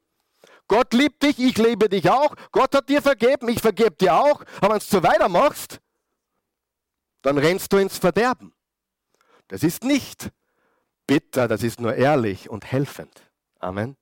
[0.67, 2.35] Gott liebt dich, ich liebe dich auch.
[2.51, 4.43] Gott hat dir vergeben, ich vergebe dir auch.
[4.61, 5.79] Aber wenn du so weitermachst,
[7.23, 8.53] dann rennst du ins Verderben.
[9.49, 10.31] Das ist nicht
[11.07, 13.31] bitter, das ist nur ehrlich und helfend.
[13.61, 13.97] Amen.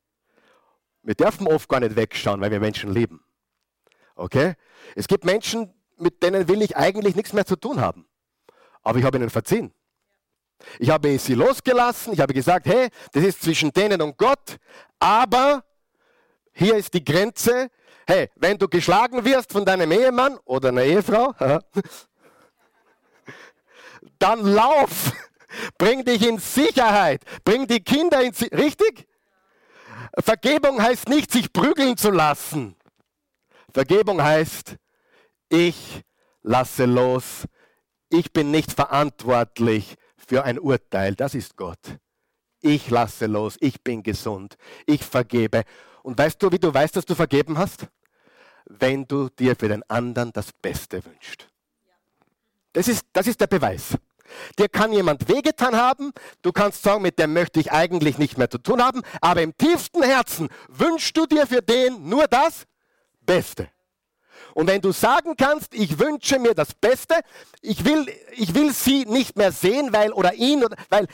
[1.03, 3.25] Wir dürfen oft gar nicht wegschauen, weil wir Menschen lieben.
[4.15, 4.55] Okay?
[4.95, 8.07] Es gibt Menschen, mit denen will ich eigentlich nichts mehr zu tun haben.
[8.83, 9.73] Aber ich habe ihnen verziehen.
[10.79, 14.59] Ich habe sie losgelassen, ich habe gesagt, hey, das ist zwischen denen und Gott,
[14.99, 15.65] aber
[16.53, 17.69] hier ist die Grenze.
[18.07, 21.35] Hey, wenn du geschlagen wirst von deinem Ehemann oder einer Ehefrau,
[24.19, 25.13] dann lauf,
[25.79, 28.65] bring dich in Sicherheit, bring die Kinder in Sicherheit.
[28.65, 29.09] Richtig?
[30.19, 32.77] Vergebung heißt nicht, sich prügeln zu lassen.
[33.73, 34.77] Vergebung heißt,
[35.53, 36.03] ich
[36.43, 37.47] lasse los.
[38.09, 41.99] Ich bin nicht verantwortlich für ein Urteil, das ist Gott.
[42.61, 45.65] Ich lasse los, ich bin gesund, ich vergebe.
[46.03, 47.87] Und weißt du, wie du weißt, dass du vergeben hast?
[48.65, 51.49] Wenn du dir für den anderen das Beste wünschst.
[52.73, 53.99] Das ist, das ist der Beweis.
[54.59, 58.49] Dir kann jemand wehgetan haben, du kannst sagen, mit dem möchte ich eigentlich nicht mehr
[58.49, 62.65] zu tun haben, aber im tiefsten Herzen wünschst du dir für den nur das
[63.21, 63.69] Beste.
[64.55, 67.15] Und wenn du sagen kannst, ich wünsche mir das Beste,
[67.61, 71.07] ich will, ich will sie nicht mehr sehen, weil, oder ihn, oder, weil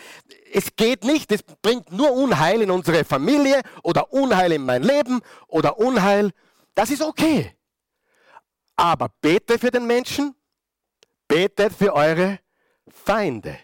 [0.53, 5.21] es geht nicht, es bringt nur Unheil in unsere Familie oder Unheil in mein Leben
[5.47, 6.33] oder Unheil,
[6.75, 7.55] das ist okay.
[8.77, 10.35] Aber bete für den Menschen,
[11.27, 12.39] betet für eure
[12.89, 13.59] Feinde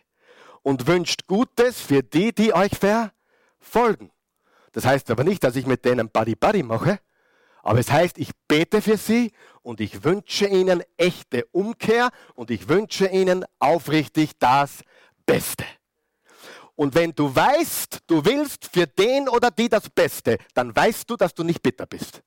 [0.62, 4.10] und wünscht Gutes für die, die euch verfolgen.
[4.72, 6.98] Das heißt aber nicht, dass ich mit denen Buddy-Buddy mache,
[7.64, 12.68] aber es heißt, ich bete für sie und ich wünsche ihnen echte Umkehr und ich
[12.68, 14.82] wünsche ihnen aufrichtig das
[15.24, 15.64] Beste.
[16.76, 21.16] Und wenn du weißt, du willst für den oder die das Beste, dann weißt du,
[21.16, 22.20] dass du nicht bitter bist.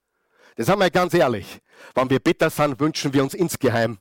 [0.56, 1.62] Das haben wir ganz ehrlich.
[1.94, 4.00] Wenn wir bitter sind, wünschen wir uns insgeheim,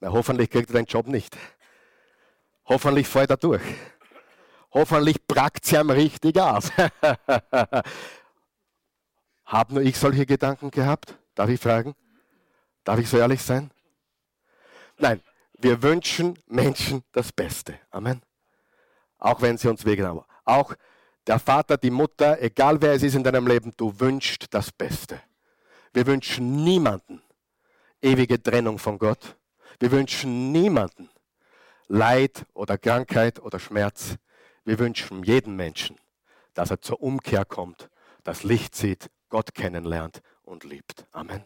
[0.00, 1.36] na hoffentlich kriegt er den Job nicht.
[2.64, 3.62] Hoffentlich fällt er durch.
[4.72, 6.70] Hoffentlich prackt sie ihm richtig auf.
[9.48, 11.18] Hab nur ich solche Gedanken gehabt?
[11.34, 11.94] Darf ich fragen?
[12.84, 13.70] Darf ich so ehrlich sein?
[14.98, 15.22] Nein,
[15.54, 17.80] wir wünschen Menschen das Beste.
[17.90, 18.20] Amen.
[19.18, 20.24] Auch wenn sie uns wehgetan haben.
[20.44, 20.74] Auch
[21.26, 25.18] der Vater, die Mutter, egal wer es ist in deinem Leben, du wünschst das Beste.
[25.94, 27.22] Wir wünschen niemanden
[28.02, 29.38] ewige Trennung von Gott.
[29.80, 31.08] Wir wünschen niemanden
[31.86, 34.16] Leid oder Krankheit oder Schmerz.
[34.64, 35.96] Wir wünschen jedem Menschen,
[36.52, 37.88] dass er zur Umkehr kommt,
[38.24, 41.06] das Licht sieht, Gott kennenlernt und liebt.
[41.12, 41.44] Amen.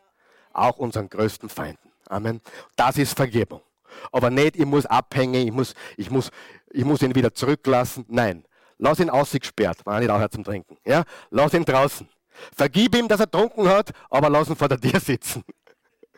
[0.53, 1.91] Auch unseren größten Feinden.
[2.09, 2.41] Amen.
[2.77, 3.63] Das ist Vergebung.
[4.11, 6.31] Aber nicht, ich muss abhängen, ich muss, ich muss,
[6.71, 8.05] ich muss ihn wieder zurücklassen.
[8.09, 8.45] Nein.
[8.79, 10.77] Lass ihn ausgesperrt, war nicht auch zum Trinken.
[10.85, 11.05] Ja?
[11.31, 12.09] Lass ihn draußen.
[12.55, 15.45] Vergib ihm, dass er trunken hat, aber lass ihn vor der Tür sitzen.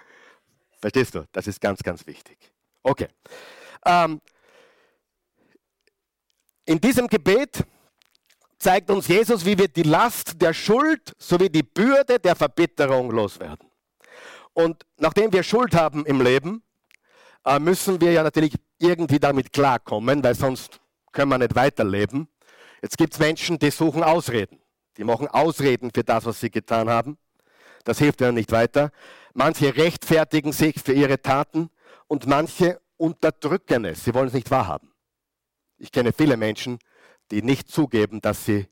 [0.81, 1.27] Verstehst du?
[1.33, 2.39] Das ist ganz, ganz wichtig.
[2.83, 3.09] Okay.
[3.85, 4.21] Ähm,
[6.65, 7.65] in diesem Gebet
[8.65, 13.69] zeigt uns Jesus, wie wir die Last der Schuld sowie die Bürde der Verbitterung loswerden.
[14.55, 16.63] Und nachdem wir Schuld haben im Leben,
[17.45, 20.81] äh, müssen wir ja natürlich irgendwie damit klarkommen, weil sonst
[21.13, 22.27] können wir nicht weiterleben.
[22.81, 24.59] Jetzt gibt es Menschen, die suchen Ausreden.
[24.97, 27.19] Die machen Ausreden für das, was sie getan haben.
[27.85, 28.93] Das hilft ihnen nicht weiter.
[29.35, 31.69] Manche rechtfertigen sich für ihre Taten
[32.07, 34.05] und manche unterdrücken es.
[34.05, 34.91] Sie wollen es nicht wahrhaben.
[35.77, 36.79] Ich kenne viele Menschen,
[37.31, 38.69] die nicht zugeben, dass sie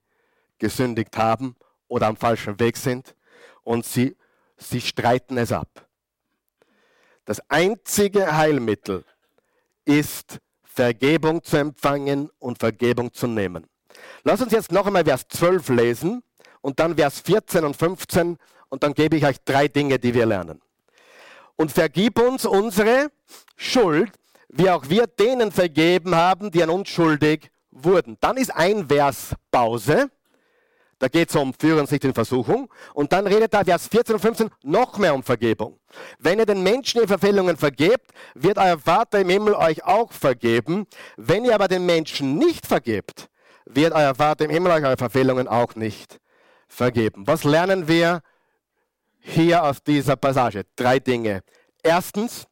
[0.59, 1.57] gesündigt haben
[1.89, 3.15] oder am falschen Weg sind
[3.63, 4.17] und sie,
[4.57, 5.87] sie streiten es ab.
[7.25, 9.05] Das einzige Heilmittel
[9.85, 13.67] ist Vergebung zu empfangen und Vergebung zu nehmen.
[14.25, 16.23] Lass uns jetzt noch einmal Vers 12 lesen
[16.63, 18.39] und dann Vers 14 und 15
[18.71, 20.63] und dann gebe ich euch drei Dinge, die wir lernen.
[21.57, 23.13] Und vergib uns unsere
[23.57, 24.13] Schuld,
[24.49, 28.17] wie auch wir denen vergeben haben, die an uns schuldig wurden.
[28.21, 30.11] Dann ist ein Vers Pause.
[30.99, 32.73] Da geht es um Führen sich in Versuchung.
[32.95, 35.81] Und dann redet da Vers 14 und 15 noch mehr um Vergebung.
[36.19, 40.87] Wenn ihr den Menschen ihre Verfehlungen vergebt, wird euer Vater im Himmel euch auch vergeben.
[41.17, 43.29] Wenn ihr aber den Menschen nicht vergebt,
[43.65, 46.21] wird euer Vater im Himmel euch eure Verfehlungen auch nicht
[46.69, 47.27] vergeben.
[47.27, 48.23] Was lernen wir
[49.19, 50.65] hier aus dieser Passage?
[50.77, 51.43] Drei Dinge.
[51.83, 52.47] Erstens,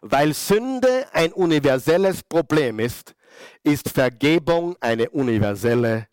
[0.00, 3.14] weil Sünde ein universelles Problem ist,
[3.62, 6.08] ist Vergebung eine universelle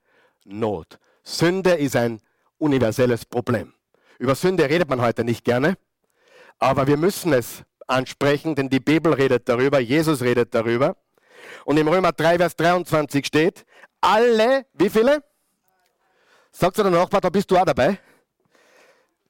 [0.46, 1.00] Not.
[1.24, 2.22] Sünde ist ein
[2.58, 3.74] universelles Problem.
[4.18, 5.78] Über Sünde redet man heute nicht gerne,
[6.58, 10.96] aber wir müssen es ansprechen, denn die Bibel redet darüber, Jesus redet darüber.
[11.66, 13.66] Und im Römer 3, Vers 23 steht,
[14.02, 15.24] alle, wie viele?
[16.52, 18.00] Sagt zu der Nachbar, da bist du auch dabei.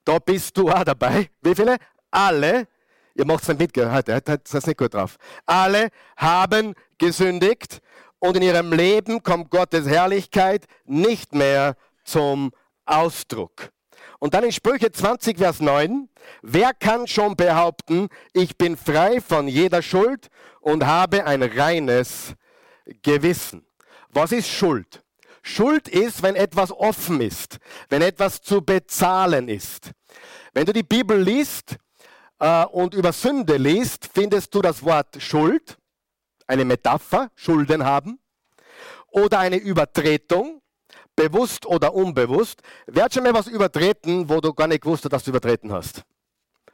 [0.03, 1.29] Da bist du auch dabei.
[1.41, 1.77] Wie viele?
[2.09, 2.67] Alle.
[3.19, 5.17] Ihr macht es nicht mit, heute, heute seid nicht gut drauf.
[5.45, 7.81] Alle haben gesündigt
[8.19, 12.53] und in ihrem Leben kommt Gottes Herrlichkeit nicht mehr zum
[12.85, 13.71] Ausdruck.
[14.19, 16.07] Und dann in Sprüche 20, Vers 9,
[16.43, 20.29] wer kann schon behaupten, ich bin frei von jeder Schuld
[20.61, 22.35] und habe ein reines
[23.01, 23.65] Gewissen?
[24.07, 25.03] Was ist Schuld?
[25.41, 27.57] Schuld ist, wenn etwas offen ist,
[27.89, 29.91] wenn etwas zu bezahlen ist.
[30.53, 31.75] Wenn du die Bibel liest
[32.39, 35.77] äh, und über Sünde liest, findest du das Wort Schuld
[36.49, 38.19] eine Metapher, Schulden haben,
[39.11, 40.61] oder eine Übertretung,
[41.15, 42.61] bewusst oder unbewusst.
[42.87, 45.71] Wer hat schon mal was übertreten, wo du gar nicht gewusst hast, dass du übertreten
[45.71, 46.03] hast?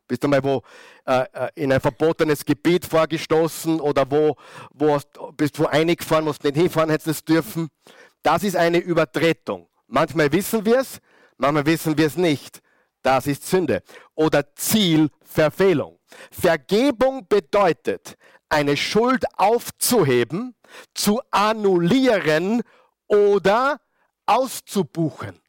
[0.08, 0.62] Bist du mal wo
[1.06, 4.36] äh, äh in ein verbotenes Gebiet vorgestoßen oder wo,
[4.72, 7.70] wo hast, bist du eingefahren, musst nicht hinfahren, hättest es dürfen?
[8.22, 9.68] Das ist eine Übertretung.
[9.88, 11.00] Manchmal wissen wir es,
[11.38, 12.62] manchmal wissen wir es nicht.
[13.06, 13.84] Das ist Sünde.
[14.16, 16.00] Oder Zielverfehlung.
[16.32, 18.18] Vergebung bedeutet,
[18.50, 20.56] eine Schuld aufzuheben,
[20.96, 22.64] zu annullieren
[23.06, 23.80] oder
[24.26, 25.40] auszubuchen.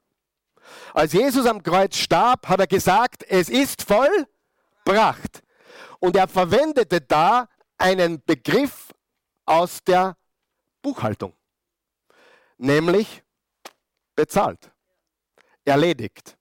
[0.92, 5.42] Als Jesus am Kreuz starb, hat er gesagt, es ist vollbracht.
[5.99, 8.92] Und er verwendete da einen Begriff
[9.47, 10.19] aus der
[10.83, 11.33] Buchhaltung,
[12.59, 13.23] nämlich
[14.14, 14.71] bezahlt,
[15.64, 16.36] erledigt.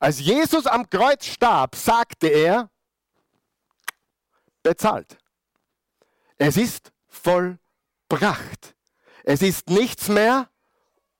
[0.00, 2.70] Als Jesus am Kreuz starb, sagte er,
[4.62, 5.18] bezahlt.
[6.38, 8.74] Es ist vollbracht.
[9.24, 10.48] Es ist nichts mehr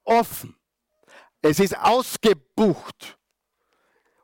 [0.02, 0.56] offen.
[1.42, 3.18] Es ist ausgebucht.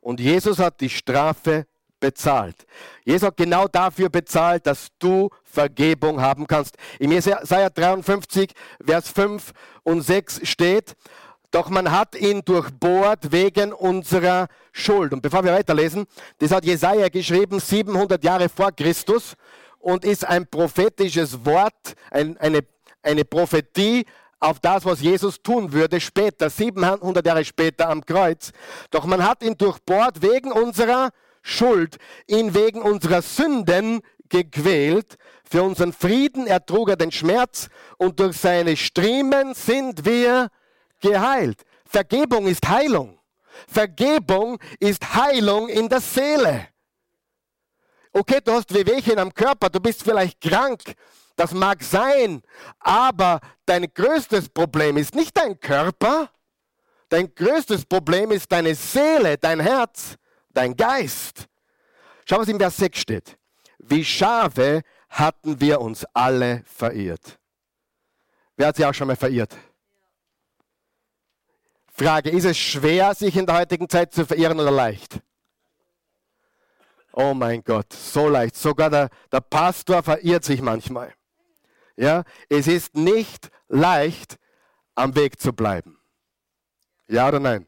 [0.01, 1.67] Und Jesus hat die Strafe
[2.01, 2.67] bezahlt.
[3.05, 6.77] Jesus hat genau dafür bezahlt, dass du Vergebung haben kannst.
[6.99, 8.53] Im Jesaja 53,
[8.85, 10.97] Vers 5 und 6 steht,
[11.57, 15.15] doch man hat ihn durchbohrt wegen unserer Schuld.
[15.15, 16.05] Und bevor wir weiterlesen,
[16.37, 19.37] das hat Jesaja geschrieben, 700 Jahre vor Christus
[19.79, 22.61] und ist ein prophetisches Wort, ein, eine,
[23.03, 24.05] eine Prophetie
[24.39, 28.53] auf das, was Jesus tun würde später, 700 Jahre später am Kreuz.
[28.91, 31.09] Doch man hat ihn durchbohrt wegen unserer
[31.41, 35.17] Schuld, ihn wegen unserer Sünden gequält.
[35.51, 40.51] Für unseren Frieden ertrug er den Schmerz und durch seine Striemen sind wir
[41.01, 41.63] geheilt.
[41.85, 43.19] Vergebung ist Heilung.
[43.69, 46.69] Vergebung ist Heilung in der Seele.
[48.13, 50.81] Okay, du hast Wehwehchen am Körper, du bist vielleicht krank,
[51.37, 52.43] das mag sein,
[52.79, 56.31] aber dein größtes Problem ist nicht dein Körper,
[57.11, 60.17] dein größtes Problem ist deine Seele, dein Herz,
[60.49, 61.47] dein Geist.
[62.25, 63.39] Schau, was im Vers 6 steht.
[63.79, 64.81] Wie Schafe
[65.11, 67.39] hatten wir uns alle verirrt.
[68.57, 69.55] Wer hat sich auch schon mal verirrt?
[71.97, 75.21] Frage, ist es schwer, sich in der heutigen Zeit zu verirren oder leicht?
[77.13, 78.55] Oh mein Gott, so leicht.
[78.57, 81.15] Sogar der, der Pastor verirrt sich manchmal.
[81.97, 84.37] Ja, es ist nicht leicht,
[84.95, 85.99] am Weg zu bleiben.
[87.09, 87.67] Ja oder nein?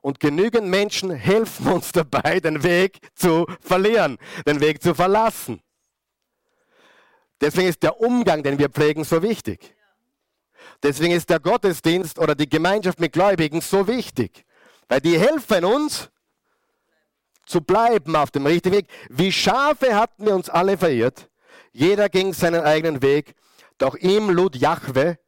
[0.00, 5.60] Und genügend Menschen helfen uns dabei, den Weg zu verlieren, den Weg zu verlassen.
[7.40, 9.74] Deswegen ist der Umgang, den wir pflegen, so wichtig.
[10.82, 14.44] Deswegen ist der Gottesdienst oder die Gemeinschaft mit Gläubigen so wichtig,
[14.88, 16.10] weil die helfen uns
[17.46, 18.86] zu bleiben auf dem richtigen Weg.
[19.08, 21.28] Wie Schafe hatten wir uns alle verirrt.
[21.72, 23.34] Jeder ging seinen eigenen Weg,
[23.78, 25.18] doch ihm lud Jahwe,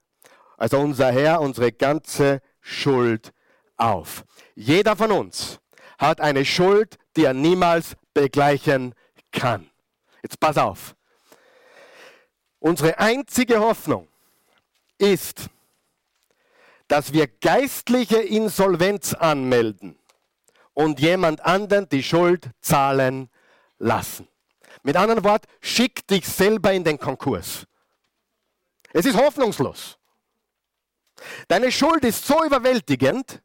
[0.57, 3.33] also unser Herr, unsere ganze Schuld
[3.77, 4.25] auf.
[4.55, 5.61] Jeder von uns
[5.99, 8.95] hat eine Schuld, die er niemals begleichen
[9.33, 9.71] kann.
[10.23, 10.95] Jetzt pass auf.
[12.59, 14.09] Unsere einzige Hoffnung
[14.99, 15.49] ist,
[16.89, 19.99] dass wir geistliche Insolvenz anmelden
[20.75, 23.31] und jemand anderen die Schuld zahlen
[23.79, 24.29] lassen.
[24.83, 27.67] Mit anderen Worten, schick dich selber in den Konkurs.
[28.93, 29.99] Es ist hoffnungslos.
[31.49, 33.43] Deine Schuld ist so überwältigend,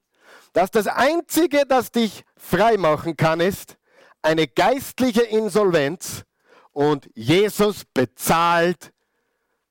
[0.53, 3.77] dass das Einzige, das dich frei machen kann, ist
[4.21, 6.23] eine geistliche Insolvenz
[6.71, 8.91] und Jesus bezahlt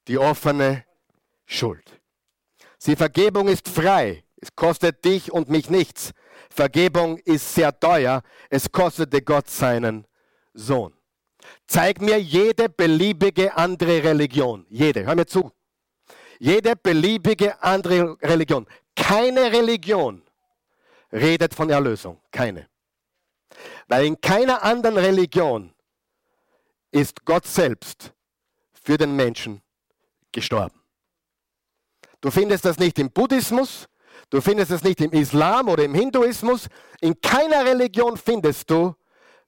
[0.06, 0.84] die offene
[1.50, 1.98] Schuld.
[2.86, 4.22] Die Vergebung ist frei.
[4.36, 6.12] Es kostet dich und mich nichts.
[6.50, 8.22] Vergebung ist sehr teuer.
[8.50, 10.06] Es kostete Gott seinen
[10.52, 10.94] Sohn.
[11.66, 14.66] Zeig mir jede beliebige andere Religion.
[14.68, 15.06] Jede.
[15.06, 15.50] Hör mir zu.
[16.38, 18.66] Jede beliebige andere Religion.
[18.94, 20.22] Keine Religion
[21.10, 22.20] redet von Erlösung.
[22.30, 22.68] Keine.
[23.88, 25.74] Weil in keiner anderen Religion
[26.90, 28.12] ist Gott selbst
[28.72, 29.62] für den Menschen
[30.30, 30.77] gestorben.
[32.20, 33.86] Du findest das nicht im Buddhismus,
[34.30, 36.66] du findest es nicht im Islam oder im Hinduismus.
[37.00, 38.94] In keiner Religion findest du,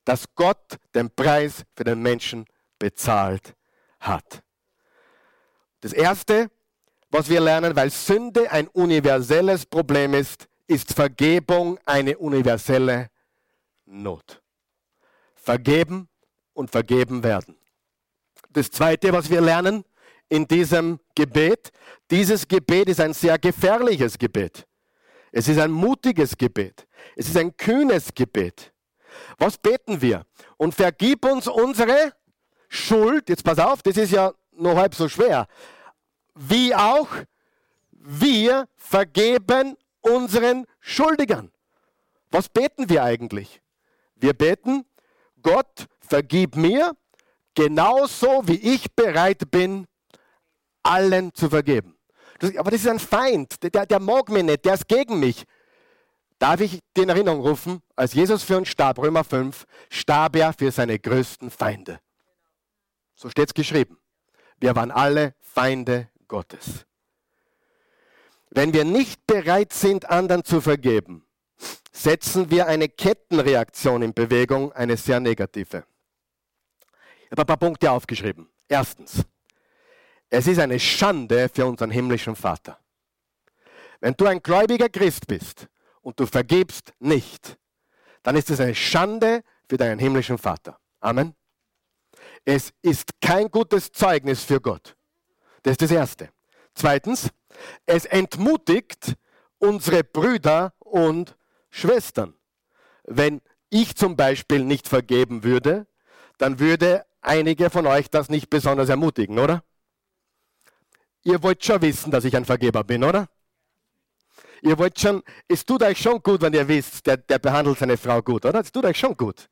[0.05, 2.47] dass Gott den Preis für den Menschen
[2.79, 3.55] bezahlt
[3.99, 4.43] hat.
[5.81, 6.51] Das Erste,
[7.11, 13.11] was wir lernen, weil Sünde ein universelles Problem ist, ist Vergebung eine universelle
[13.87, 14.41] Not.
[15.35, 16.09] Vergeben
[16.53, 17.57] und vergeben werden.
[18.51, 19.85] Das Zweite, was wir lernen,
[20.31, 21.71] in diesem Gebet.
[22.11, 24.67] Dieses Gebet ist ein sehr gefährliches Gebet.
[25.33, 26.87] Es ist ein mutiges Gebet.
[27.15, 28.73] Es ist ein kühnes Gebet.
[29.39, 30.25] Was beten wir?
[30.57, 32.15] Und vergib uns unsere
[32.69, 33.29] Schuld.
[33.29, 35.47] Jetzt pass auf, das ist ja nur halb so schwer.
[36.35, 37.09] Wie auch
[37.91, 41.51] wir vergeben unseren Schuldigern.
[42.31, 43.61] Was beten wir eigentlich?
[44.15, 44.85] Wir beten,
[45.43, 46.97] Gott, vergib mir,
[47.55, 49.87] genauso wie ich bereit bin,
[50.83, 51.97] allen zu vergeben.
[52.57, 55.45] Aber das ist ein Feind, der, der mag mich nicht, der ist gegen mich.
[56.39, 60.73] Darf ich in Erinnerung rufen, als Jesus für uns starb, Römer 5, starb er für
[60.73, 62.01] seine größten Feinde.
[63.15, 63.99] So steht es geschrieben.
[64.59, 66.87] Wir waren alle Feinde Gottes.
[68.49, 71.27] Wenn wir nicht bereit sind, anderen zu vergeben,
[71.93, 75.85] setzen wir eine Kettenreaktion in Bewegung, eine sehr negative.
[77.25, 78.49] Ich habe ein paar Punkte aufgeschrieben.
[78.67, 79.25] Erstens,
[80.31, 82.79] es ist eine Schande für unseren himmlischen Vater.
[84.01, 85.69] Wenn du ein gläubiger Christ bist
[86.01, 87.59] und du vergibst nicht,
[88.23, 90.79] dann ist es eine Schande für deinen himmlischen Vater.
[91.01, 91.35] Amen.
[92.45, 94.97] Es ist kein gutes Zeugnis für Gott.
[95.63, 96.31] Das ist das Erste.
[96.75, 97.31] Zweitens,
[97.85, 99.17] es entmutigt
[99.59, 101.37] unsere Brüder und
[101.71, 102.35] Schwestern.
[103.05, 105.87] Wenn ich zum Beispiel nicht vergeben würde,
[106.39, 109.63] dann würde einige von euch das nicht besonders ermutigen, oder?
[111.23, 113.29] Ihr wollt schon wissen, dass ich ein Vergeber bin, oder?
[114.63, 117.97] Ihr wollt schon, es tut euch schon gut, wenn ihr wisst, der, der behandelt seine
[117.97, 118.61] Frau gut, oder?
[118.61, 119.49] Es tut euch schon gut.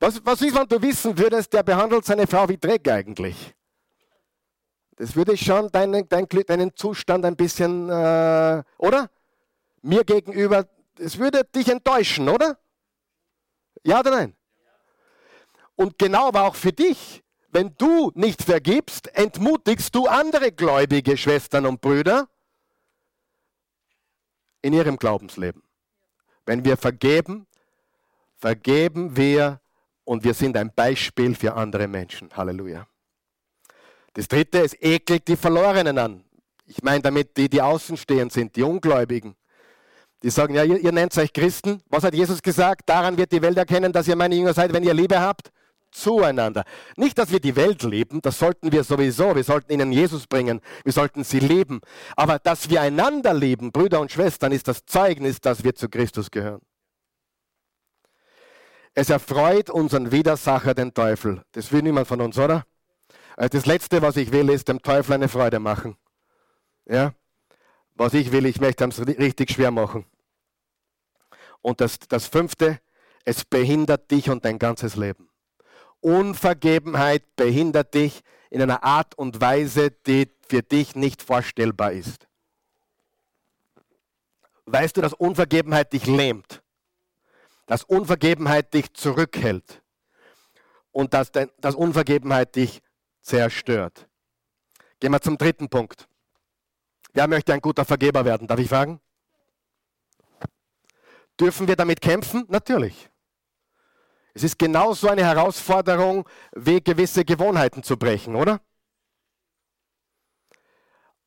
[0.00, 3.54] Was, was ist, wenn du wissen würdest, der behandelt seine Frau wie Dreck eigentlich?
[4.96, 9.10] Das würde schon deinen, deinen, deinen Zustand ein bisschen, äh, oder?
[9.82, 10.66] Mir gegenüber,
[10.98, 12.58] es würde dich enttäuschen, oder?
[13.84, 14.36] Ja oder nein?
[15.76, 17.21] Und genau aber auch für dich.
[17.52, 22.26] Wenn du nicht vergibst, entmutigst du andere gläubige Schwestern und Brüder
[24.62, 25.62] in ihrem Glaubensleben.
[26.46, 27.46] Wenn wir vergeben,
[28.38, 29.60] vergeben wir
[30.04, 32.30] und wir sind ein Beispiel für andere Menschen.
[32.34, 32.86] Halleluja.
[34.14, 36.24] Das dritte, es ekelt die Verlorenen an.
[36.64, 39.36] Ich meine damit die, die außenstehend sind, die Ungläubigen.
[40.22, 41.82] Die sagen, ja, ihr, ihr nennt euch Christen.
[41.90, 42.88] Was hat Jesus gesagt?
[42.88, 45.52] Daran wird die Welt erkennen, dass ihr meine Jünger seid, wenn ihr Liebe habt
[45.92, 46.64] zueinander.
[46.96, 49.36] Nicht, dass wir die Welt lieben, das sollten wir sowieso.
[49.36, 51.80] Wir sollten ihnen Jesus bringen, wir sollten sie lieben.
[52.16, 56.30] Aber dass wir einander lieben, Brüder und Schwestern, ist das Zeugnis, dass wir zu Christus
[56.30, 56.60] gehören.
[58.94, 61.42] Es erfreut unseren Widersacher, den Teufel.
[61.52, 62.64] Das will niemand von uns, oder?
[63.36, 65.96] Äh, das Letzte, was ich will, ist dem Teufel eine Freude machen.
[66.86, 67.14] Ja?
[67.94, 70.04] Was ich will, ich möchte es richtig schwer machen.
[71.62, 72.80] Und das, das Fünfte,
[73.24, 75.28] es behindert dich und dein ganzes Leben.
[76.02, 82.28] Unvergebenheit behindert dich in einer Art und Weise, die für dich nicht vorstellbar ist.
[84.66, 86.62] Weißt du, dass Unvergebenheit dich lähmt?
[87.66, 89.82] Dass Unvergebenheit dich zurückhält?
[90.90, 92.82] Und dass, dass Unvergebenheit dich
[93.22, 94.06] zerstört?
[95.00, 96.06] Gehen wir zum dritten Punkt.
[97.14, 98.46] Wer möchte ein guter Vergeber werden?
[98.46, 99.00] Darf ich fragen?
[101.38, 102.44] Dürfen wir damit kämpfen?
[102.48, 103.08] Natürlich.
[104.34, 108.60] Es ist genauso eine Herausforderung, wie gewisse Gewohnheiten zu brechen, oder?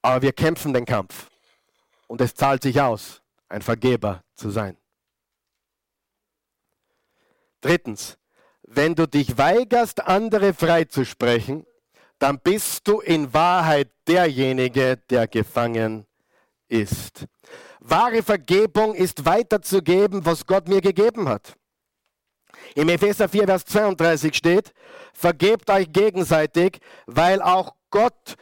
[0.02, 1.30] Aber wir kämpfen den Kampf.
[2.08, 4.78] Und es zahlt sich aus, ein Vergeber zu sein.
[7.62, 8.18] Drittens,
[8.62, 11.66] wenn du dich weigerst, andere freizusprechen,
[12.20, 16.06] dann bist du in Wahrheit derjenige, der gefangen
[16.68, 17.26] ist.
[17.80, 21.56] Wahre Vergebung ist weiterzugeben, was Gott mir gegeben hat.
[22.76, 24.74] Im Epheser 4, Vers 32 steht,
[25.14, 28.36] vergebt euch gegenseitig, weil auch Gott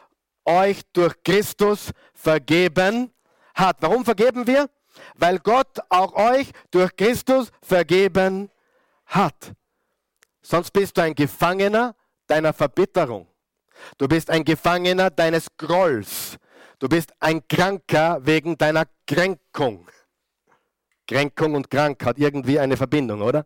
[0.43, 3.13] euch durch Christus vergeben
[3.53, 3.77] hat.
[3.81, 4.69] Warum vergeben wir?
[5.15, 8.49] Weil Gott auch euch durch Christus vergeben
[9.05, 9.53] hat.
[10.41, 13.27] Sonst bist du ein Gefangener deiner Verbitterung.
[13.99, 16.37] Du bist ein Gefangener deines Grolls.
[16.79, 19.87] Du bist ein Kranker wegen deiner Kränkung.
[21.07, 23.45] Kränkung und krank hat irgendwie eine Verbindung, oder?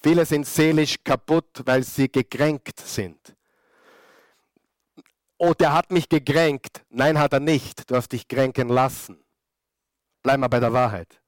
[0.00, 3.36] Viele sind seelisch kaputt, weil sie gekränkt sind.
[5.38, 6.84] Oh, der hat mich gekränkt.
[6.88, 7.90] Nein, hat er nicht.
[7.90, 9.22] Du hast dich kränken lassen.
[10.22, 11.20] Bleib mal bei der Wahrheit.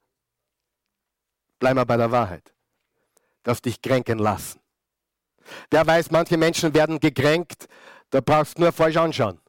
[1.59, 2.53] Bleib mal bei der Wahrheit.
[3.43, 4.59] Du hast dich kränken lassen.
[5.69, 7.67] Wer weiß, manche Menschen werden gekränkt,
[8.09, 9.39] da brauchst du nur falsch anschauen.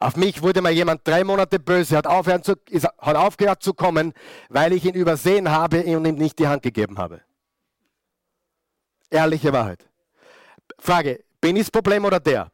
[0.00, 4.12] Auf mich wurde mal jemand drei Monate böse, hat, zu, ist, hat aufgehört zu kommen,
[4.48, 7.20] weil ich ihn übersehen habe und ihm nicht die Hand gegeben habe.
[9.10, 9.84] Ehrliche Wahrheit.
[10.78, 12.52] Frage, bin ich das Problem oder der?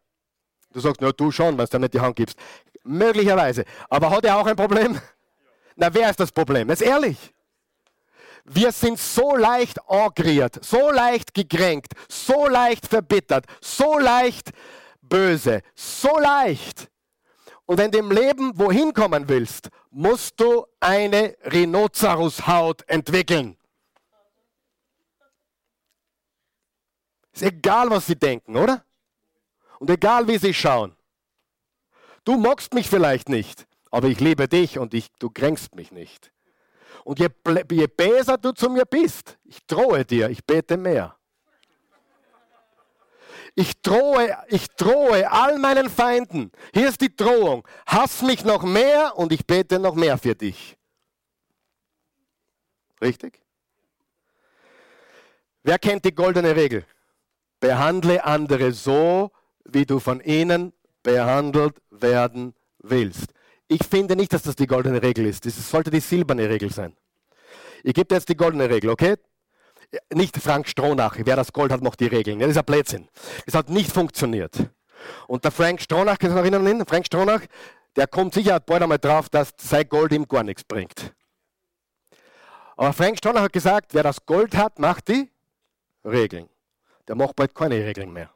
[0.73, 2.39] Du sagst, na du schon, weil du ihm nicht die Hand gibst.
[2.83, 3.65] Möglicherweise.
[3.89, 4.99] Aber hat er auch ein Problem?
[5.77, 6.69] Na, wer ist das Problem?
[6.69, 7.35] Jetzt ehrlich.
[8.45, 14.51] Wir sind so leicht agriert, so leicht gekränkt, so leicht verbittert, so leicht
[15.01, 16.91] böse, so leicht.
[17.67, 23.57] Und wenn du im Leben wohin kommen willst, musst du eine Rhinoceroshaut entwickeln.
[27.33, 28.85] Ist egal, was sie denken, oder?
[29.79, 30.95] Und egal, wie sie schauen.
[32.25, 36.33] Du magst mich vielleicht nicht, aber ich liebe dich und ich, du kränkst mich nicht.
[37.03, 37.29] Und je,
[37.71, 41.19] je besser du zu mir bist, ich drohe dir, ich bete mehr.
[43.57, 46.51] Ich drohe, ich drohe all meinen Feinden.
[46.73, 47.67] Hier ist die Drohung.
[47.87, 50.77] Hass mich noch mehr und ich bete noch mehr für dich.
[53.01, 53.41] Richtig?
[55.63, 56.85] Wer kennt die goldene Regel?
[57.61, 59.31] Behandle andere so,
[59.65, 63.33] wie du von ihnen behandelt werden willst.
[63.69, 65.47] Ich finde nicht, dass das die goldene Regel ist.
[65.47, 66.97] Das sollte die silberne Regel sein.
[67.83, 69.17] Ich gebe dir jetzt die goldene Regel, okay?
[70.13, 72.39] Nicht Frank Stronach, wer das Gold hat, macht die Regeln.
[72.39, 73.09] Das ist ein Blödsinn.
[73.47, 74.71] Das hat nicht funktioniert.
[75.27, 76.87] Und der Frank Stronach, kannst du noch erinnern?
[76.87, 77.43] Frank Stronach,
[77.97, 81.15] der kommt sicher bald einmal drauf, dass sein Gold ihm gar nichts bringt.
[82.77, 85.31] Aber Frank Stronach hat gesagt, wer das Gold hat, macht die
[86.05, 86.49] Regeln.
[87.07, 88.31] Der macht bald keine Regeln mehr.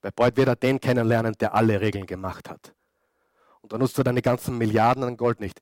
[0.00, 2.72] Weil bald wird er den kennenlernen, der alle Regeln gemacht hat.
[3.60, 5.60] Und dann nutzt du deine ganzen Milliarden an Gold nicht.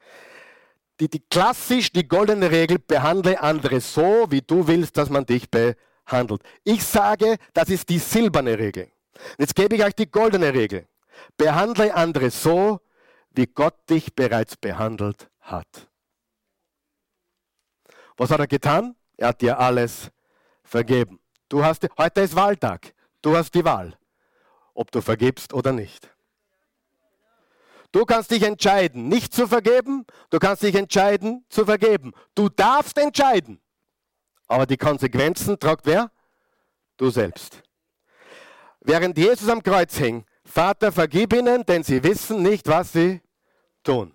[1.01, 5.51] Die, die klassisch die goldene Regel, behandle andere so, wie du willst, dass man dich
[5.51, 6.43] behandelt.
[6.63, 8.91] Ich sage, das ist die silberne Regel.
[9.39, 10.87] Jetzt gebe ich euch die goldene Regel.
[11.37, 12.81] Behandle andere so,
[13.31, 15.89] wie Gott dich bereits behandelt hat.
[18.17, 18.95] Was hat er getan?
[19.17, 20.11] Er hat dir alles
[20.63, 21.19] vergeben.
[21.49, 22.95] Du hast, heute ist Wahltag.
[23.23, 23.99] Du hast die Wahl,
[24.75, 26.14] ob du vergibst oder nicht.
[27.95, 30.05] Du kannst dich entscheiden, nicht zu vergeben.
[30.31, 32.13] Du kannst dich entscheiden, zu vergeben.
[32.35, 33.61] Du darfst entscheiden.
[34.49, 36.11] Aber die Konsequenzen tragt wer?
[36.97, 37.63] Du selbst.
[38.81, 43.21] Während Jesus am Kreuz hing, Vater, vergib ihnen, denn sie wissen nicht, was sie
[43.85, 44.13] tun.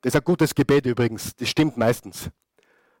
[0.00, 2.30] Das ist ein gutes Gebet übrigens, das stimmt meistens.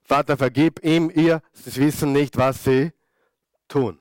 [0.02, 2.92] Vater, vergib ihm, ihr, sie wissen nicht, was sie
[3.66, 3.98] tun.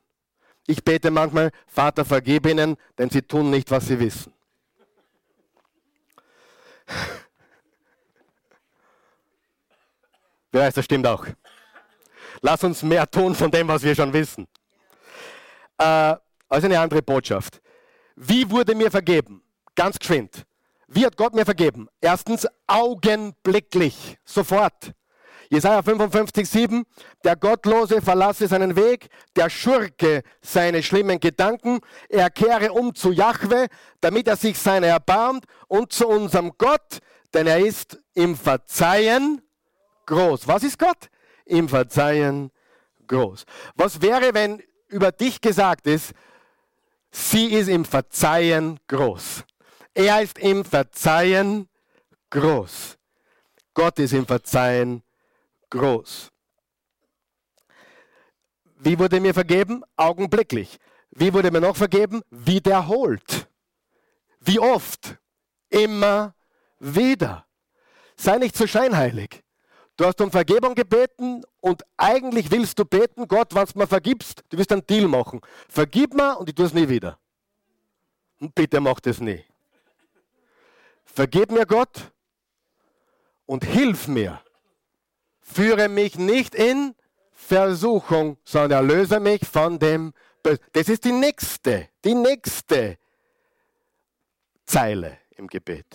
[0.68, 4.33] Ich bete manchmal, Vater, vergib ihnen, denn sie tun nicht, was sie wissen.
[10.52, 11.26] Wer weiß, das stimmt auch.
[12.42, 14.48] Lass uns mehr tun von dem, was wir schon wissen.
[15.78, 16.16] Äh,
[16.50, 17.62] also eine andere Botschaft.
[18.16, 19.44] Wie wurde mir vergeben?
[19.76, 20.46] Ganz geschwind.
[20.88, 21.88] Wie hat Gott mir vergeben?
[22.00, 24.92] Erstens augenblicklich, sofort.
[25.54, 26.84] Jesaja 55, 7.
[27.24, 31.80] Der Gottlose verlasse seinen Weg, der Schurke seine schlimmen Gedanken,
[32.10, 33.68] er kehre um zu Jahwe,
[34.02, 37.02] damit er sich seiner erbarmt und zu unserem Gott,
[37.36, 39.44] denn er ist im Verzeihen
[40.08, 40.48] groß.
[40.48, 41.12] Was ist Gott?
[41.46, 42.50] Im Verzeihen
[43.06, 43.46] groß.
[43.76, 46.14] Was wäre, wenn über dich gesagt ist,
[47.12, 49.44] sie ist im Verzeihen groß.
[49.94, 51.70] Er ist im Verzeihen
[52.32, 52.98] groß.
[53.76, 55.04] Gott ist im Verzeihen
[55.74, 56.30] groß.
[58.76, 59.84] Wie wurde mir vergeben?
[59.98, 60.78] Augenblicklich.
[61.12, 62.22] Wie wurde mir noch vergeben?
[62.30, 63.48] Wiederholt.
[64.40, 65.18] Wie oft?
[65.70, 66.36] Immer
[66.80, 67.46] wieder.
[68.16, 69.44] Sei nicht so scheinheilig.
[69.96, 74.44] Du hast um Vergebung gebeten und eigentlich willst du beten, Gott, was du mir vergibst,
[74.50, 75.40] du wirst einen Deal machen.
[75.70, 77.20] Vergib mir und ich tue es nie wieder.
[78.40, 79.44] Und bitte mach das nie.
[81.06, 82.12] Vergib mir Gott
[83.46, 84.43] und hilf mir.
[85.44, 86.96] Führe mich nicht in
[87.32, 90.60] Versuchung, sondern erlöse mich von dem Bösen.
[90.72, 92.98] Das ist die nächste, die nächste
[94.66, 95.86] Zeile im Gebet.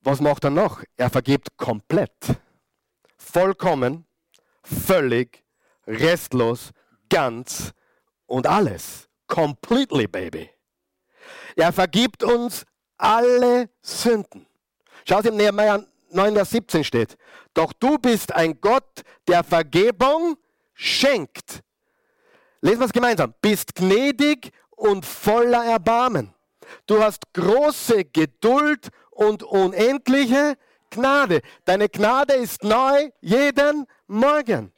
[0.00, 0.82] Was macht er noch?
[0.96, 2.40] Er vergibt komplett,
[3.18, 4.06] vollkommen,
[4.62, 5.44] völlig,
[5.86, 6.70] restlos,
[7.10, 7.72] ganz
[8.26, 9.08] und alles.
[9.26, 10.50] Completely, baby.
[11.56, 12.64] Er vergibt uns
[12.96, 14.47] alle Sünden.
[15.08, 17.16] Schau im Nehemiah 9, Vers 17 steht.
[17.54, 20.36] Doch du bist ein Gott, der Vergebung
[20.74, 21.62] schenkt.
[22.60, 23.34] Lesen wir es gemeinsam.
[23.40, 26.34] Bist gnädig und voller Erbarmen.
[26.86, 30.58] Du hast große Geduld und unendliche
[30.90, 31.40] Gnade.
[31.64, 34.72] Deine Gnade ist neu jeden Morgen.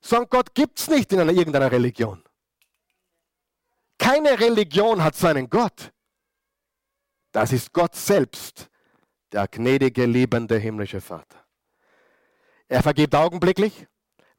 [0.00, 2.22] So einen Gott gibt es nicht in einer, irgendeiner Religion.
[3.98, 5.90] Keine Religion hat so einen Gott.
[7.32, 8.68] Das ist Gott selbst,
[9.36, 11.44] der gnädige, liebende himmlische Vater.
[12.68, 13.86] Er vergibt augenblicklich,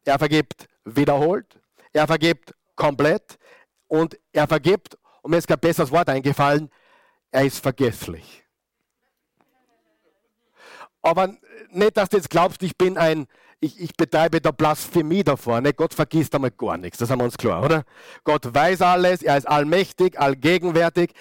[0.03, 1.61] er vergibt wiederholt,
[1.93, 3.37] er vergibt komplett
[3.87, 6.71] und er vergibt, und mir ist kein besseres Wort eingefallen,
[7.29, 8.43] er ist vergesslich.
[11.03, 11.35] Aber
[11.69, 13.27] nicht, dass du jetzt glaubst, ich bin ein,
[13.59, 15.61] ich, ich betreibe da Blasphemie davor.
[15.61, 15.73] Ne?
[15.73, 17.83] Gott vergisst einmal gar nichts, das haben wir uns klar, oder?
[18.23, 21.11] Gott weiß alles, er ist allmächtig, allgegenwärtig.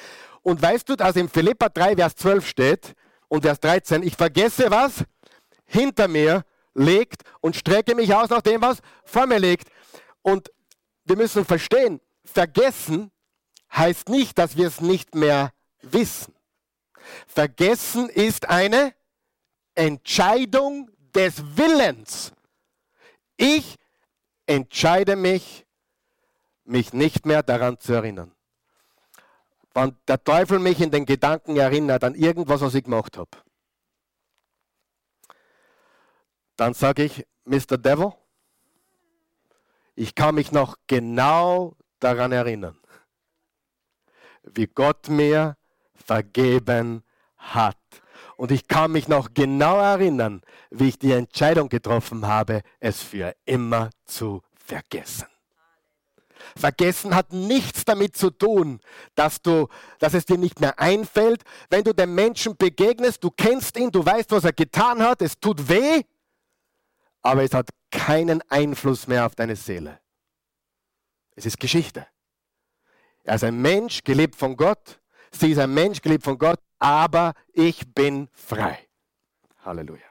[0.40, 2.96] Und weißt du, dass in Philippa 3, Vers 12 steht
[3.28, 5.04] und Vers 13, ich vergesse was
[5.64, 9.68] hinter mir liegt und strecke mich aus nach dem, was vor mir liegt.
[10.22, 10.52] Und
[11.04, 13.10] wir müssen verstehen, vergessen
[13.72, 15.52] heißt nicht, dass wir es nicht mehr
[15.82, 16.34] wissen.
[17.26, 18.94] Vergessen ist eine
[19.74, 22.32] Entscheidung des Willens.
[23.36, 23.76] Ich
[24.46, 25.66] entscheide mich,
[26.64, 28.35] mich nicht mehr daran zu erinnern.
[29.76, 33.28] Wenn der Teufel mich in den Gedanken erinnert an irgendwas, was ich gemacht habe,
[36.56, 37.76] dann sage ich, Mr.
[37.76, 38.14] Devil,
[39.94, 42.78] ich kann mich noch genau daran erinnern,
[44.44, 45.58] wie Gott mir
[45.94, 47.04] vergeben
[47.36, 47.76] hat
[48.38, 53.34] Und ich kann mich noch genau erinnern, wie ich die Entscheidung getroffen habe, es für
[53.44, 55.26] immer zu vergessen.
[56.56, 58.80] Vergessen hat nichts damit zu tun,
[59.14, 59.68] dass, du,
[59.98, 61.42] dass es dir nicht mehr einfällt.
[61.70, 65.38] Wenn du dem Menschen begegnest, du kennst ihn, du weißt, was er getan hat, es
[65.38, 66.02] tut weh,
[67.22, 70.00] aber es hat keinen Einfluss mehr auf deine Seele.
[71.34, 72.06] Es ist Geschichte.
[73.24, 75.00] Er ist ein Mensch, gelebt von Gott.
[75.32, 78.78] Sie ist ein Mensch, gelebt von Gott, aber ich bin frei.
[79.64, 80.06] Halleluja.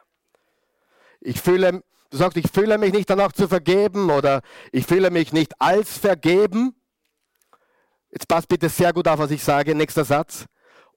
[1.21, 1.83] Ich fühle,
[2.15, 4.41] du sagst, ich fühle mich nicht danach zu vergeben oder
[4.71, 6.75] ich fühle mich nicht als vergeben.
[8.09, 9.75] Jetzt passt bitte sehr gut auf, was ich sage.
[9.75, 10.45] Nächster Satz.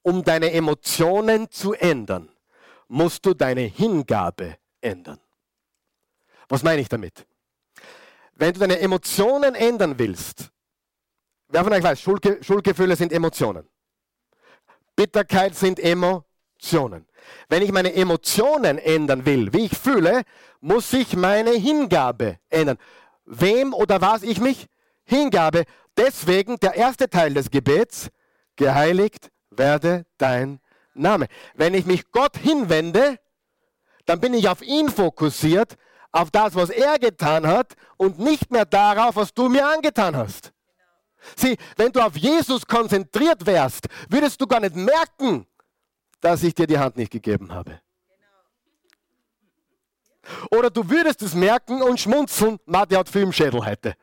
[0.02, 2.30] Um deine Emotionen zu ändern,
[2.86, 5.18] musst du deine Hingabe ändern.
[6.48, 7.26] Was meine ich damit?
[8.34, 10.50] Wenn du deine Emotionen ändern willst,
[11.48, 13.68] wer von euch weiß, Schuldge Schuldgefühle sind Emotionen.
[14.94, 15.80] Bitterkeit sind
[16.58, 17.06] Emotionen.
[17.48, 20.22] Wenn ich meine Emotionen ändern will, wie ich fühle,
[20.60, 22.78] muss ich meine Hingabe ändern.
[23.24, 24.66] Wem oder was ich mich
[25.04, 25.64] hingabe.
[25.96, 28.08] Deswegen der erste Teil des Gebets,
[28.56, 30.60] geheiligt werde dein
[30.94, 31.28] Name.
[31.54, 33.18] Wenn ich mich Gott hinwende,
[34.06, 35.76] dann bin ich auf ihn fokussiert,
[36.10, 40.52] auf das, was er getan hat und nicht mehr darauf, was du mir angetan hast.
[41.36, 45.46] Sieh, wenn du auf Jesus konzentriert wärst, würdest du gar nicht merken,
[46.20, 47.80] dass ich dir die Hand nicht gegeben habe.
[50.50, 53.94] Oder du würdest es merken und schmunzeln, Martin hat Filmschädel heute.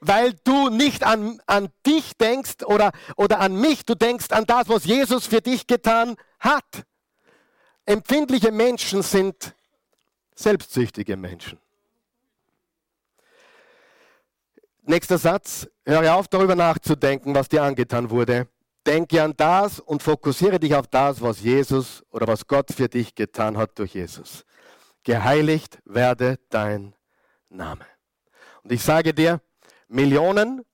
[0.00, 4.68] Weil du nicht an, an dich denkst oder, oder an mich, du denkst an das,
[4.68, 6.84] was Jesus für dich getan hat.
[7.84, 9.54] Empfindliche Menschen sind
[10.34, 11.58] selbstsüchtige Menschen.
[14.82, 18.48] Nächster Satz, höre auf darüber nachzudenken, was dir angetan wurde.
[18.86, 23.14] Denke an das und fokussiere dich auf das, was Jesus oder was Gott für dich
[23.14, 24.44] getan hat durch Jesus.
[25.02, 26.94] Geheiligt werde dein
[27.48, 27.86] Name.
[28.62, 29.40] Und ich sage dir,
[29.88, 30.64] Millionen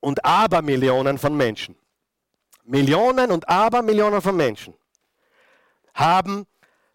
[0.00, 1.76] und Abermillionen von Menschen,
[2.64, 4.74] Millionen und Abermillionen von Menschen
[5.94, 6.46] haben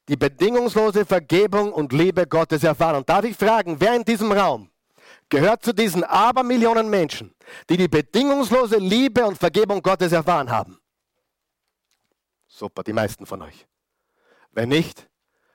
[0.07, 2.97] die bedingungslose Vergebung und Liebe Gottes erfahren.
[2.97, 4.69] Und darf ich fragen, wer in diesem Raum
[5.29, 7.35] gehört zu diesen Abermillionen Menschen,
[7.69, 10.79] die die bedingungslose Liebe und Vergebung Gottes erfahren haben?
[12.47, 13.67] Super, die meisten von euch.
[14.51, 15.09] Wenn nicht,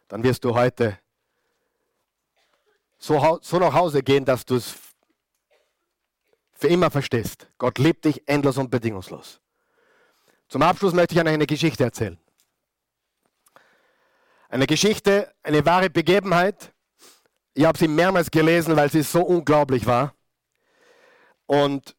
[0.08, 0.98] dann wirst du heute
[2.98, 4.74] so, so nach Hause gehen, dass du es
[6.52, 7.48] für immer verstehst.
[7.56, 9.40] Gott liebt dich endlos und bedingungslos.
[10.48, 12.18] Zum Abschluss möchte ich eine Geschichte erzählen.
[14.50, 16.74] Eine Geschichte, eine wahre Begebenheit.
[17.54, 20.14] Ich habe sie mehrmals gelesen, weil sie so unglaublich war.
[21.46, 21.96] Und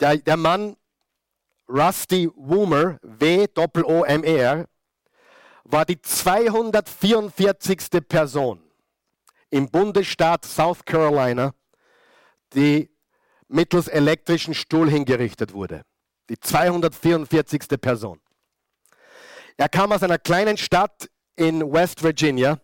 [0.00, 0.76] der, der Mann
[1.68, 4.66] Rusty Woomer, W-O-M-E-R,
[5.64, 8.08] war die 244.
[8.08, 8.62] Person
[9.50, 11.54] im Bundesstaat South Carolina,
[12.54, 12.90] die
[13.48, 15.82] mittels elektrischen Stuhl hingerichtet wurde.
[16.28, 17.80] Die 244.
[17.80, 18.20] Person.
[19.56, 22.60] Er kam aus einer kleinen Stadt in West Virginia,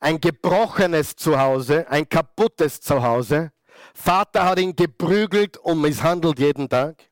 [0.00, 3.52] ein gebrochenes Zuhause, ein kaputtes Zuhause.
[3.94, 7.10] Vater hat ihn geprügelt und misshandelt jeden Tag.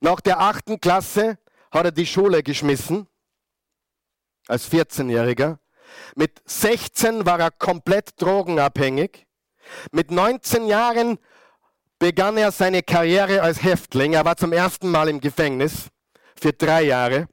[0.00, 1.38] Nach der achten Klasse
[1.70, 3.06] hat er die Schule geschmissen,
[4.48, 5.58] als 14-Jähriger.
[6.14, 9.26] Mit 16 war er komplett drogenabhängig.
[9.92, 11.18] Mit 19 Jahren
[11.98, 14.14] begann er seine Karriere als Häftling.
[14.14, 15.88] Er war zum ersten Mal im Gefängnis
[16.34, 17.28] für drei Jahre.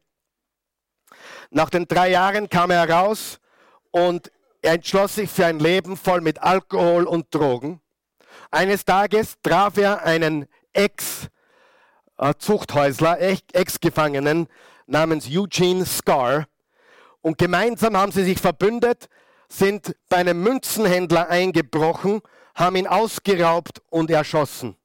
[1.50, 3.40] Nach den drei Gen kam er raus
[3.92, 4.32] und
[4.62, 7.82] er entschloss sich für ein Leben voll mit Alkohol und Drogen.
[8.52, 14.48] Eines Tages traf er einen Ex-Zuchthäusler, Ex-Gefangenen
[14.86, 16.48] namens Eugene Scar.
[17.22, 19.10] Und gemeinsam haben sie sich verbündet,
[19.50, 22.22] sind bei einem Münzenhändler eingebrochen,
[22.56, 24.76] haben ihn ausgeraubt und erschossen.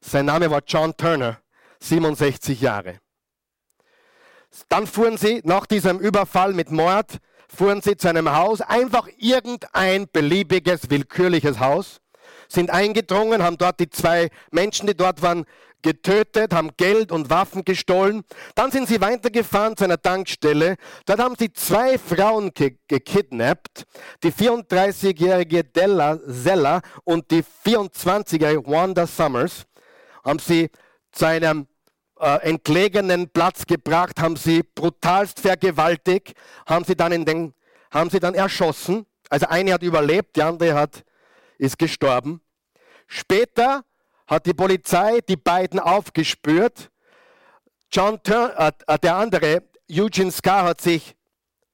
[0.00, 1.40] Sein Name war John Turner,
[1.80, 3.00] 67 Jahre.
[4.68, 7.18] Dann fuhren sie nach diesem Überfall mit Mord,
[7.48, 12.00] fuhren sie zu einem Haus, einfach irgendein beliebiges, willkürliches Haus,
[12.48, 15.44] sind eingedrungen, haben dort die zwei Menschen, die dort waren,
[15.82, 18.24] getötet, haben Geld und Waffen gestohlen.
[18.56, 20.76] Dann sind sie weitergefahren zu einer Tankstelle.
[21.04, 23.84] Dort haben sie zwei Frauen ge gekidnappt,
[24.24, 29.64] die 34-jährige Della Zella und die 24-jährige Wanda Summers,
[30.24, 30.70] haben sie
[31.12, 31.68] zu einem
[32.20, 36.34] äh, entlegenen Platz gebracht, haben sie brutalst vergewaltigt,
[36.66, 37.54] haben sie dann in den,
[37.90, 39.06] haben sie dann erschossen.
[39.28, 41.04] Also eine hat überlebt, die andere hat,
[41.58, 42.40] ist gestorben.
[43.06, 43.84] Später
[44.26, 46.90] hat die Polizei die beiden aufgespürt.
[47.92, 51.14] John Tur äh, äh, der andere, Eugene Scar, hat sich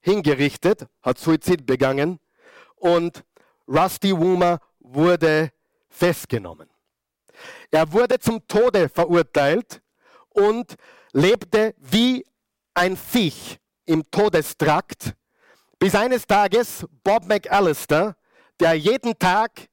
[0.01, 2.19] hingerichtet, hat Suizid begangen
[2.77, 3.25] und
[3.69, 5.51] Rusty Woomer wurde
[5.89, 6.69] festgenommen.
[7.71, 9.82] Er wurde zum Tode verurteilt
[10.35, 10.75] und
[11.13, 12.25] lebte wie
[12.75, 15.15] ein Viech im Todestrakt,
[15.79, 18.17] bis eines Tages Bob McAllister,
[18.61, 19.69] der jeden Tag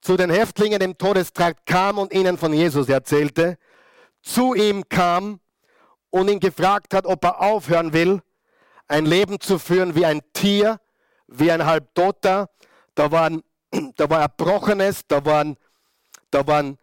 [0.00, 3.56] zu den Häftlingen im Todestrakt kam und ihnen von Jesus erzählte,
[4.22, 5.40] zu ihm kam
[6.10, 8.22] und ihn gefragt hat, ob er aufhören will,
[8.86, 10.78] ein Leben zu führen wie ein Tier,
[11.26, 12.50] wie ein Halbtoter.
[12.94, 13.42] Da, waren,
[13.96, 15.56] da war Erbrochenes, da waren,
[16.30, 16.78] da waren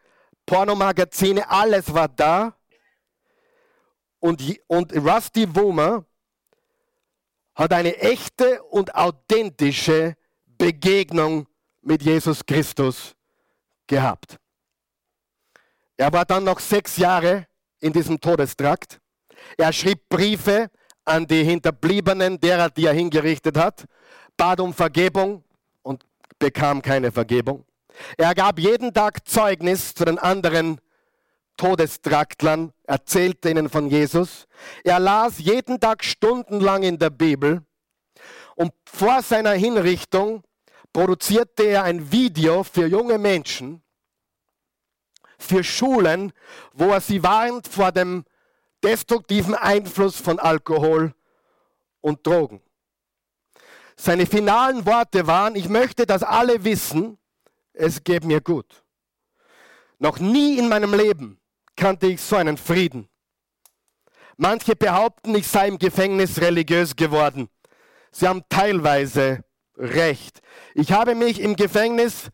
[0.45, 2.55] Pornomagazine, alles war da.
[4.21, 6.05] Und, und Rusty Woomer
[7.55, 10.15] hat eine echte und authentische
[10.57, 11.47] Begegnung
[11.81, 13.15] mit Jesus Christus
[13.87, 14.37] gehabt.
[15.97, 17.47] Er war dann noch sechs Jahre
[17.79, 19.01] in diesem Todestrakt.
[19.57, 20.69] Er schrieb Briefe
[21.03, 23.85] an die Hinterbliebenen derer, die er hingerichtet hat,
[24.37, 25.43] bat um Vergebung
[25.81, 26.05] und
[26.37, 27.65] bekam keine Vergebung.
[28.17, 30.79] Er gab jeden Tag Zeugnis zu den anderen
[31.57, 34.47] Todestraktlern, erzählte ihnen von Jesus.
[34.83, 37.63] Er las jeden Tag stundenlang in der Bibel
[38.55, 40.43] und vor seiner Hinrichtung
[40.93, 43.81] produzierte er ein Video für junge Menschen,
[45.39, 46.33] für Schulen,
[46.73, 48.23] wo er sie warnt vor dem
[48.83, 51.13] destruktiven Einfluss von Alkohol
[52.01, 52.61] und Drogen.
[53.95, 57.17] Seine finalen Worte waren, ich möchte, dass alle wissen,
[57.73, 58.83] es geht mir gut.
[59.99, 61.40] Noch nie in meinem Leben
[61.75, 63.07] kannte ich so einen Frieden.
[64.37, 67.49] Manche behaupten, ich sei im Gefängnis religiös geworden.
[68.11, 69.43] Sie haben teilweise
[69.77, 70.41] recht.
[70.73, 72.29] Ich habe mich im Gefängnis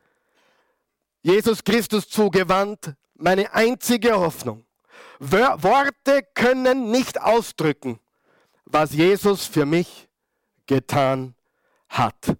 [1.21, 4.65] Jesus Christus zugewandt, meine einzige Hoffnung.
[5.19, 7.99] Worte können nicht ausdrücken,
[8.65, 10.07] was Jesus für mich
[10.67, 11.35] getan
[11.89, 12.37] hat.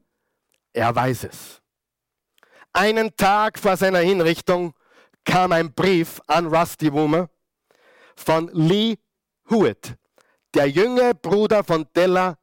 [0.74, 1.62] Er weiß es.
[2.72, 4.74] Einen Tag vor seiner Hinrichtung
[5.28, 7.30] kam ein Brief an Rusty Woomer
[8.15, 8.95] von Lee
[9.49, 9.95] Hewitt,
[10.53, 12.38] der jüngere Bruder von Della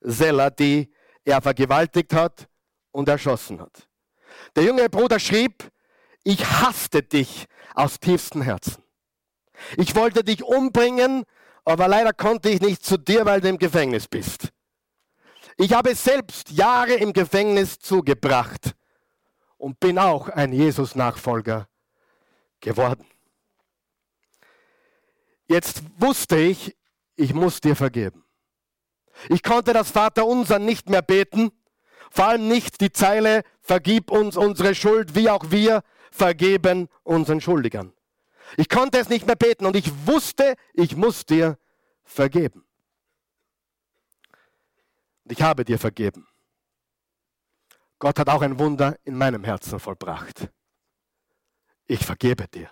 [0.00, 0.92] Sella, die
[1.24, 2.48] er vergewaltigt hat
[2.90, 3.88] und erschossen hat.
[4.56, 5.70] Der jüngere Bruder schrieb,
[6.24, 8.82] ich hasste dich aus tiefstem Herzen.
[9.76, 11.24] Ich wollte dich umbringen,
[11.64, 14.48] aber leider konnte ich nicht zu dir, weil du im Gefängnis bist.
[15.56, 18.74] Ich habe selbst Jahre im Gefängnis zugebracht
[19.56, 21.68] und bin auch ein Jesus-Nachfolger
[22.64, 23.06] geworden.
[25.46, 26.76] Jetzt wusste ich,
[27.14, 28.24] ich muss dir vergeben.
[29.28, 31.52] Ich konnte das Vaterunser nicht mehr beten,
[32.10, 37.92] vor allem nicht die Zeile, vergib uns unsere Schuld, wie auch wir vergeben unseren Schuldigern.
[38.56, 41.58] Ich konnte es nicht mehr beten und ich wusste, ich muss dir
[42.04, 42.64] vergeben.
[45.24, 46.26] Und ich habe dir vergeben.
[47.98, 50.48] Gott hat auch ein Wunder in meinem Herzen vollbracht.
[51.86, 52.70] Ich vergebe dir.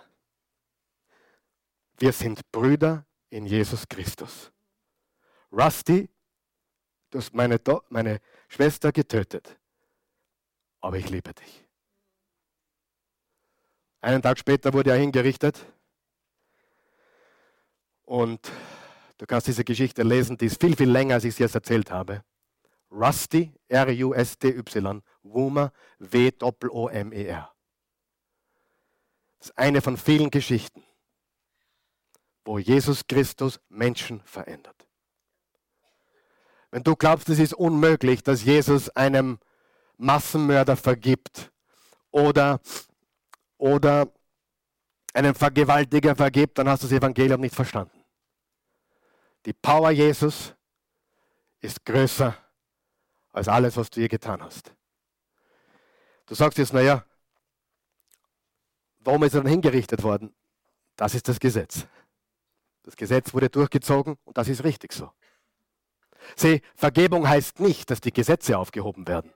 [1.97, 4.51] Wir sind Brüder in Jesus Christus.
[5.51, 6.09] Rusty,
[7.11, 7.59] du hast meine,
[7.89, 9.57] meine Schwester getötet,
[10.81, 11.63] aber ich liebe dich.
[14.01, 15.65] Einen Tag später wurde er hingerichtet.
[18.05, 18.51] Und
[19.17, 21.89] du kannst diese Geschichte lesen, die ist viel, viel länger, als ich sie jetzt erzählt
[21.89, 22.23] habe.
[22.91, 27.52] Rusty, R-U-S-T-Y, Woomer, W-O-M-E-R.
[29.43, 30.81] Ist eine von vielen Geschichten,
[32.45, 34.87] wo Jesus Christus Menschen verändert.
[36.71, 39.39] Wenn du glaubst, es ist unmöglich, dass Jesus einem
[39.97, 41.51] Massenmörder vergibt
[42.09, 42.61] oder
[43.57, 44.13] oder
[45.13, 48.01] einen Vergewaltiger vergibt, dann hast du das Evangelium nicht verstanden.
[49.45, 50.55] Die Power Jesus
[51.59, 52.33] ist größer
[53.33, 54.73] als alles, was du je getan hast.
[56.27, 57.05] Du sagst jetzt, naja,
[59.03, 60.33] warum ist er dann hingerichtet worden?
[60.95, 61.87] Das ist das Gesetz.
[62.83, 65.11] Das Gesetz wurde durchgezogen und das ist richtig so.
[66.35, 69.33] Sieh, Vergebung heißt nicht, dass die Gesetze aufgehoben werden.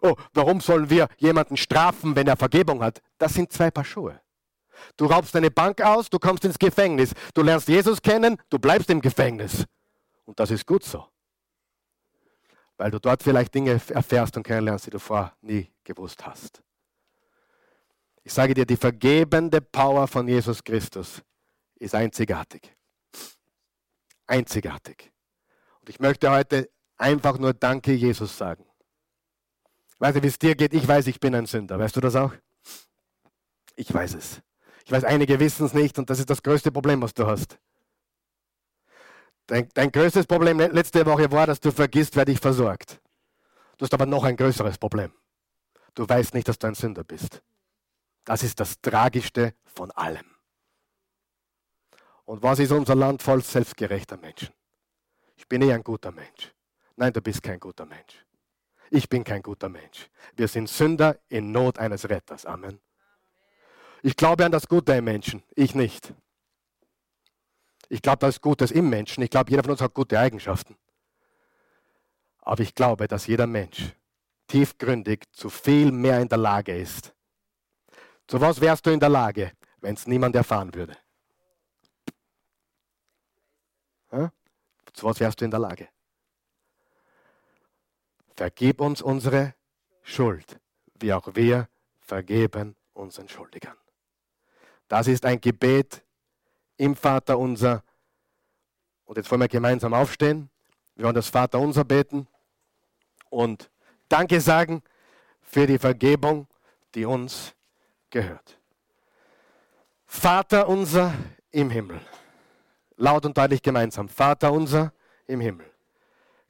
[0.00, 3.02] Oh, warum sollen wir jemanden strafen, wenn er Vergebung hat?
[3.18, 4.20] Das sind zwei Paar Schuhe.
[4.96, 7.12] Du raubst eine Bank aus, du kommst ins Gefängnis.
[7.34, 9.64] Du lernst Jesus kennen, du bleibst im Gefängnis.
[10.24, 11.06] Und das ist gut so.
[12.76, 16.62] Weil du dort vielleicht Dinge erfährst und kennenlernst, die du vorher nie gewusst hast.
[18.24, 21.22] Ich sage dir, die vergebende Power von Jesus Christus
[21.76, 22.74] ist einzigartig.
[24.26, 25.12] Einzigartig.
[25.80, 28.64] Und ich möchte heute einfach nur Danke Jesus sagen.
[29.98, 30.72] Weißt du, wie es dir geht?
[30.74, 31.78] Ich weiß, ich bin ein Sünder.
[31.78, 32.32] Weißt du das auch?
[33.76, 34.40] Ich weiß es.
[34.84, 37.58] Ich weiß, einige wissen es nicht und das ist das größte Problem, was du hast.
[39.46, 43.00] Dein, dein größtes Problem letzte Woche war, dass du vergisst, wer dich versorgt.
[43.76, 45.12] Du hast aber noch ein größeres Problem.
[45.94, 47.42] Du weißt nicht, dass du ein Sünder bist.
[48.24, 50.26] Das ist das Tragischste von allem.
[52.24, 54.50] Und was ist unser Land voll selbstgerechter Menschen?
[55.36, 56.54] Ich bin eh ein guter Mensch.
[56.96, 58.24] Nein, du bist kein guter Mensch.
[58.90, 60.08] Ich bin kein guter Mensch.
[60.36, 62.46] Wir sind Sünder in Not eines Retters.
[62.46, 62.80] Amen.
[64.02, 66.12] Ich glaube an das Gute im Menschen, ich nicht.
[67.88, 69.22] Ich glaube, da ist Gutes im Menschen.
[69.22, 70.76] Ich glaube, jeder von uns hat gute Eigenschaften.
[72.38, 73.94] Aber ich glaube, dass jeder Mensch
[74.48, 77.14] tiefgründig zu viel mehr in der Lage ist.
[78.26, 80.96] Zu was wärst du in der Lage, wenn es niemand erfahren würde?
[84.10, 84.32] Ja?
[84.92, 85.88] Zu was wärst du in der Lage?
[88.36, 89.54] Vergib uns unsere
[90.02, 90.58] Schuld,
[90.94, 91.68] wie auch wir
[92.00, 93.76] vergeben unseren Schuldigern.
[94.88, 96.04] Das ist ein Gebet
[96.76, 97.82] im Vater unser.
[99.04, 100.50] Und jetzt wollen wir gemeinsam aufstehen.
[100.94, 102.26] Wir wollen das Vater unser beten
[103.30, 103.70] und
[104.08, 104.82] Danke sagen
[105.40, 106.46] für die Vergebung,
[106.94, 107.54] die uns
[108.12, 108.58] gehört.
[110.06, 111.12] Vater unser
[111.50, 112.00] im Himmel.
[112.96, 114.08] Laut und deutlich gemeinsam.
[114.08, 114.92] Vater unser
[115.26, 115.66] im Himmel.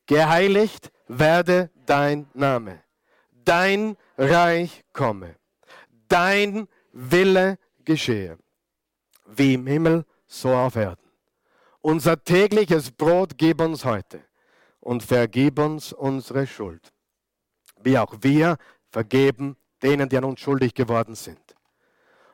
[0.04, 2.82] Geheiligt werde dein Name.
[3.30, 5.36] Dein Reich komme.
[6.08, 8.36] Dein Wille geschehe.
[9.26, 11.08] Wie im Himmel, so auf Erden.
[11.80, 14.22] Unser tägliches Brot gib uns heute
[14.80, 16.92] und vergib uns unsere Schuld,
[17.82, 18.56] wie auch wir
[18.90, 21.41] vergeben denen, die an uns schuldig geworden sind.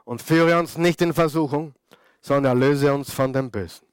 [0.09, 1.75] Und führe uns nicht in Versuchung,
[2.23, 3.87] sondern erlöse uns von dem Bösen.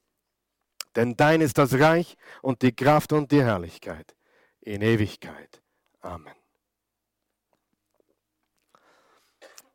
[0.95, 4.15] Denn dein ist das Reich und die Kraft und die Herrlichkeit
[4.61, 5.61] in Ewigkeit.
[5.99, 6.33] Amen.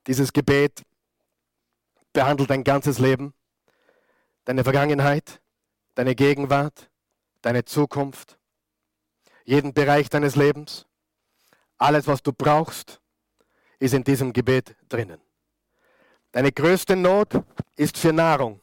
[0.06, 0.80] Dieses Gebet
[2.14, 3.34] behandelt dein ganzes Leben,
[4.46, 5.42] deine Vergangenheit,
[5.94, 6.90] deine Gegenwart,
[7.42, 8.38] deine Zukunft
[9.44, 10.86] jeden Bereich deines Lebens.
[11.76, 13.02] Alles, was du brauchst,
[13.78, 15.20] ist in diesem Gebet drinnen.
[16.32, 17.42] Deine größte Not
[17.76, 18.60] ist für Nahrung.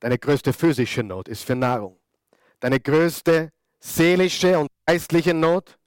[0.00, 1.98] Deine größte physische Not ist für Nahrung.
[2.60, 5.78] Deine größte seelische und geistliche Not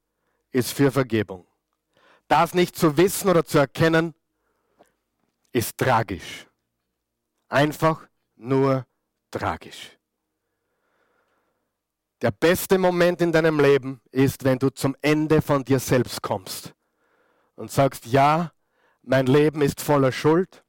[0.52, 1.48] ist für Vergebung.
[2.28, 4.14] Das nicht zu wissen oder zu erkennen,
[5.52, 6.48] ist tragisch.
[7.50, 8.86] Einfach nur
[9.30, 9.98] tragisch.
[12.22, 16.74] Der beste Moment in deinem Leben ist, wenn du zum Ende von dir selbst kommst
[17.56, 18.53] und sagst, ja,
[19.04, 20.64] mein Leben ist voller Schuld,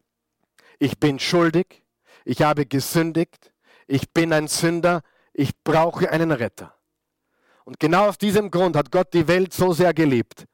[0.78, 1.82] ich bin schuldig,
[2.24, 3.52] ich habe gesündigt,
[3.86, 6.74] ich bin ein Sünder, ich brauche einen Retter.
[7.64, 10.46] Und genau aus diesem Grund hat Gott die Welt so sehr geliebt,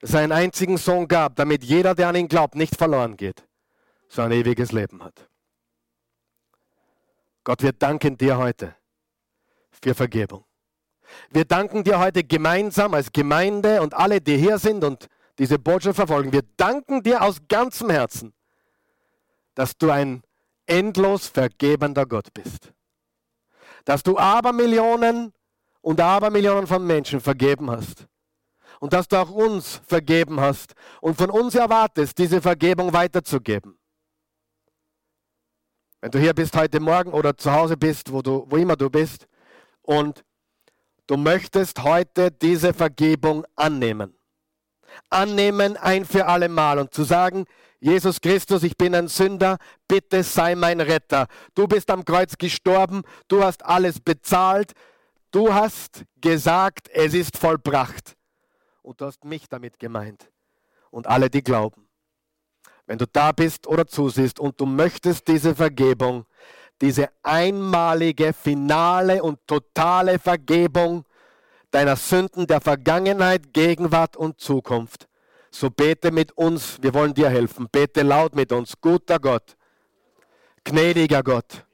[0.00, 3.46] dass er einen einzigen Sohn gab, damit jeder, der an ihn glaubt, nicht verloren geht,
[4.08, 5.28] sondern ewiges Leben hat.
[7.44, 8.76] Gott, wir danken dir heute
[9.82, 10.44] für Vergebung.
[11.30, 15.08] Wir danken dir heute gemeinsam als Gemeinde und alle, die hier sind und
[15.42, 16.32] diese Botschaft verfolgen.
[16.32, 18.32] Wir danken dir aus ganzem Herzen,
[19.56, 20.22] dass du ein
[20.66, 22.72] endlos vergebender Gott bist.
[23.84, 25.32] Dass du Abermillionen
[25.80, 28.06] und Abermillionen von Menschen vergeben hast.
[28.78, 33.76] Und dass du auch uns vergeben hast und von uns erwartest, diese Vergebung weiterzugeben.
[36.00, 38.88] Wenn du hier bist heute Morgen oder zu Hause bist, wo, du, wo immer du
[38.88, 39.26] bist,
[39.82, 40.24] und
[41.08, 44.14] du möchtest heute diese Vergebung annehmen.
[45.10, 47.44] Annehmen ein für alle Mal und zu sagen,
[47.80, 51.26] Jesus Christus, ich bin ein Sünder, bitte sei mein Retter.
[51.54, 54.72] Du bist am Kreuz gestorben, du hast alles bezahlt,
[55.32, 58.16] du hast gesagt, es ist vollbracht.
[58.82, 60.30] Und du hast mich damit gemeint
[60.92, 61.88] und alle, die glauben.
[62.86, 66.26] Wenn du da bist oder zusiehst und du möchtest diese Vergebung,
[66.80, 71.04] diese einmalige, finale und totale Vergebung
[71.72, 75.08] deiner Sünden der Vergangenheit, Gegenwart und Zukunft.
[75.50, 77.68] So bete mit uns, wir wollen dir helfen.
[77.70, 79.56] Bete laut mit uns, guter Gott,
[80.64, 81.66] gnädiger Gott.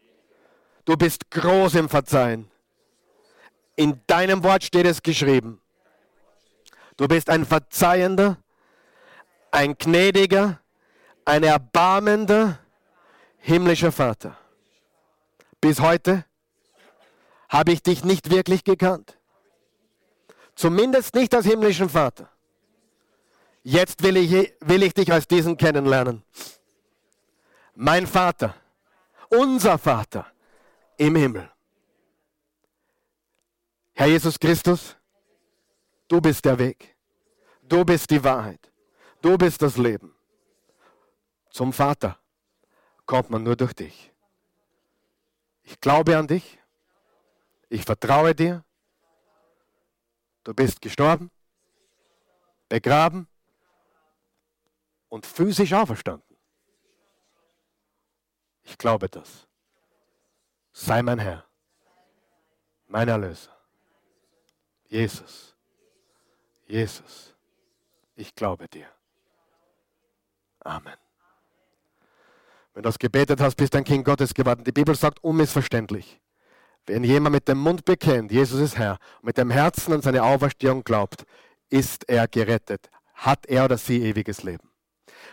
[0.84, 2.50] Du bist groß im Verzeihen.
[3.76, 5.60] In deinem Wort steht es geschrieben.
[6.96, 8.38] Du bist ein verzeihender,
[9.50, 10.60] ein gnädiger,
[11.24, 12.58] ein erbarmender
[13.36, 14.36] himmlischer Vater.
[15.60, 16.24] Bis heute
[17.48, 19.17] habe ich dich nicht wirklich gekannt.
[20.58, 22.28] Zumindest nicht als himmlischen Vater.
[23.62, 26.24] Jetzt will ich, will ich dich als diesen kennenlernen.
[27.76, 28.56] Mein Vater,
[29.28, 30.26] unser Vater
[30.96, 31.48] im Himmel.
[33.94, 34.96] Herr Jesus Christus,
[36.08, 36.96] du bist der Weg.
[37.62, 38.72] Du bist die Wahrheit.
[39.22, 40.12] Du bist das Leben.
[41.50, 42.18] Zum Vater
[43.06, 44.12] kommt man nur durch dich.
[45.62, 46.58] Ich glaube an dich
[47.68, 48.64] Ich vertraue dir.
[50.48, 51.30] Du bist gestorben,
[52.70, 53.28] begraben
[55.10, 56.38] und physisch auferstanden.
[58.62, 59.46] Ich glaube das.
[60.72, 61.44] Sei mein Herr,
[62.86, 63.54] mein Erlöser.
[64.86, 65.54] Jesus,
[66.66, 67.34] Jesus,
[68.14, 68.90] ich glaube dir.
[70.60, 70.96] Amen.
[72.72, 74.64] Wenn du das gebetet hast, bist du ein Kind Gottes geworden.
[74.64, 76.22] Die Bibel sagt unmissverständlich.
[76.88, 80.82] Wenn jemand mit dem Mund bekennt, Jesus ist Herr, mit dem Herzen an seine Auferstehung
[80.82, 81.26] glaubt,
[81.68, 82.88] ist er gerettet.
[83.12, 84.70] Hat er oder sie ewiges Leben.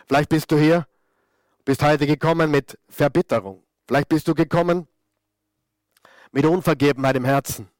[0.06, 0.86] Vielleicht bist du hier,
[1.64, 3.64] bist heute gekommen mit Verbitterung.
[3.88, 4.86] Vielleicht bist du gekommen
[6.30, 7.70] mit Unvergebenheit im Herzen.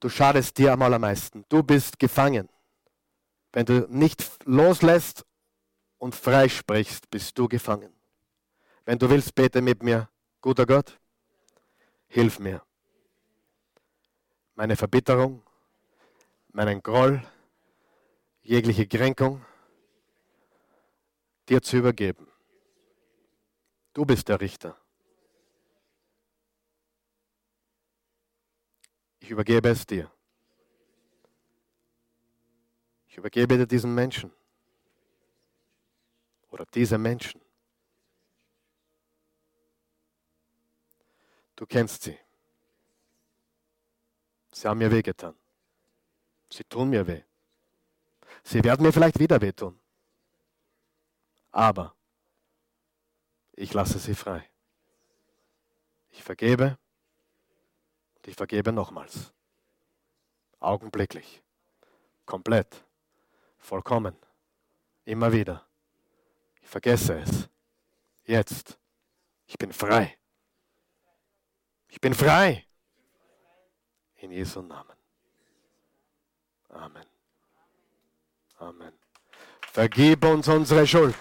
[0.00, 1.44] Du schadest dir am allermeisten.
[1.48, 2.48] Du bist gefangen.
[3.52, 5.24] Wenn du nicht loslässt
[5.98, 7.92] und freisprichst, bist du gefangen.
[8.84, 10.08] Wenn du willst, bete mit mir.
[10.40, 10.98] Guter Gott,
[12.12, 12.62] hilf mir.
[14.54, 15.42] Meine Verbitterung,
[16.52, 17.22] meinen Groll,
[18.42, 19.44] jegliche Kränkung
[21.48, 22.28] dir zu übergeben.
[23.94, 24.76] Du bist der Richter.
[29.20, 30.10] Ich übergebe es dir.
[33.06, 34.30] Ich übergebe dir diesen Menschen
[36.50, 37.41] oder diese Menschen.
[41.62, 42.18] Du kennst sie.
[44.50, 45.36] Sie haben mir wehgetan.
[46.50, 47.22] Sie tun mir weh.
[48.42, 49.78] Sie werden mir vielleicht wieder wehtun.
[51.52, 51.94] Aber
[53.52, 54.50] ich lasse sie frei.
[56.10, 56.78] Ich vergebe
[58.16, 59.32] und ich vergebe nochmals.
[60.58, 61.44] Augenblicklich.
[62.26, 62.84] Komplett.
[63.58, 64.16] Vollkommen.
[65.04, 65.64] Immer wieder.
[66.60, 67.48] Ich vergesse es.
[68.24, 68.80] Jetzt.
[69.46, 70.18] Ich bin frei.
[71.92, 72.64] Ich bin frei.
[74.16, 74.96] In Jesu Namen.
[76.70, 77.04] Amen.
[78.58, 78.92] Amen.
[79.70, 81.14] Vergib uns unsere Schuld.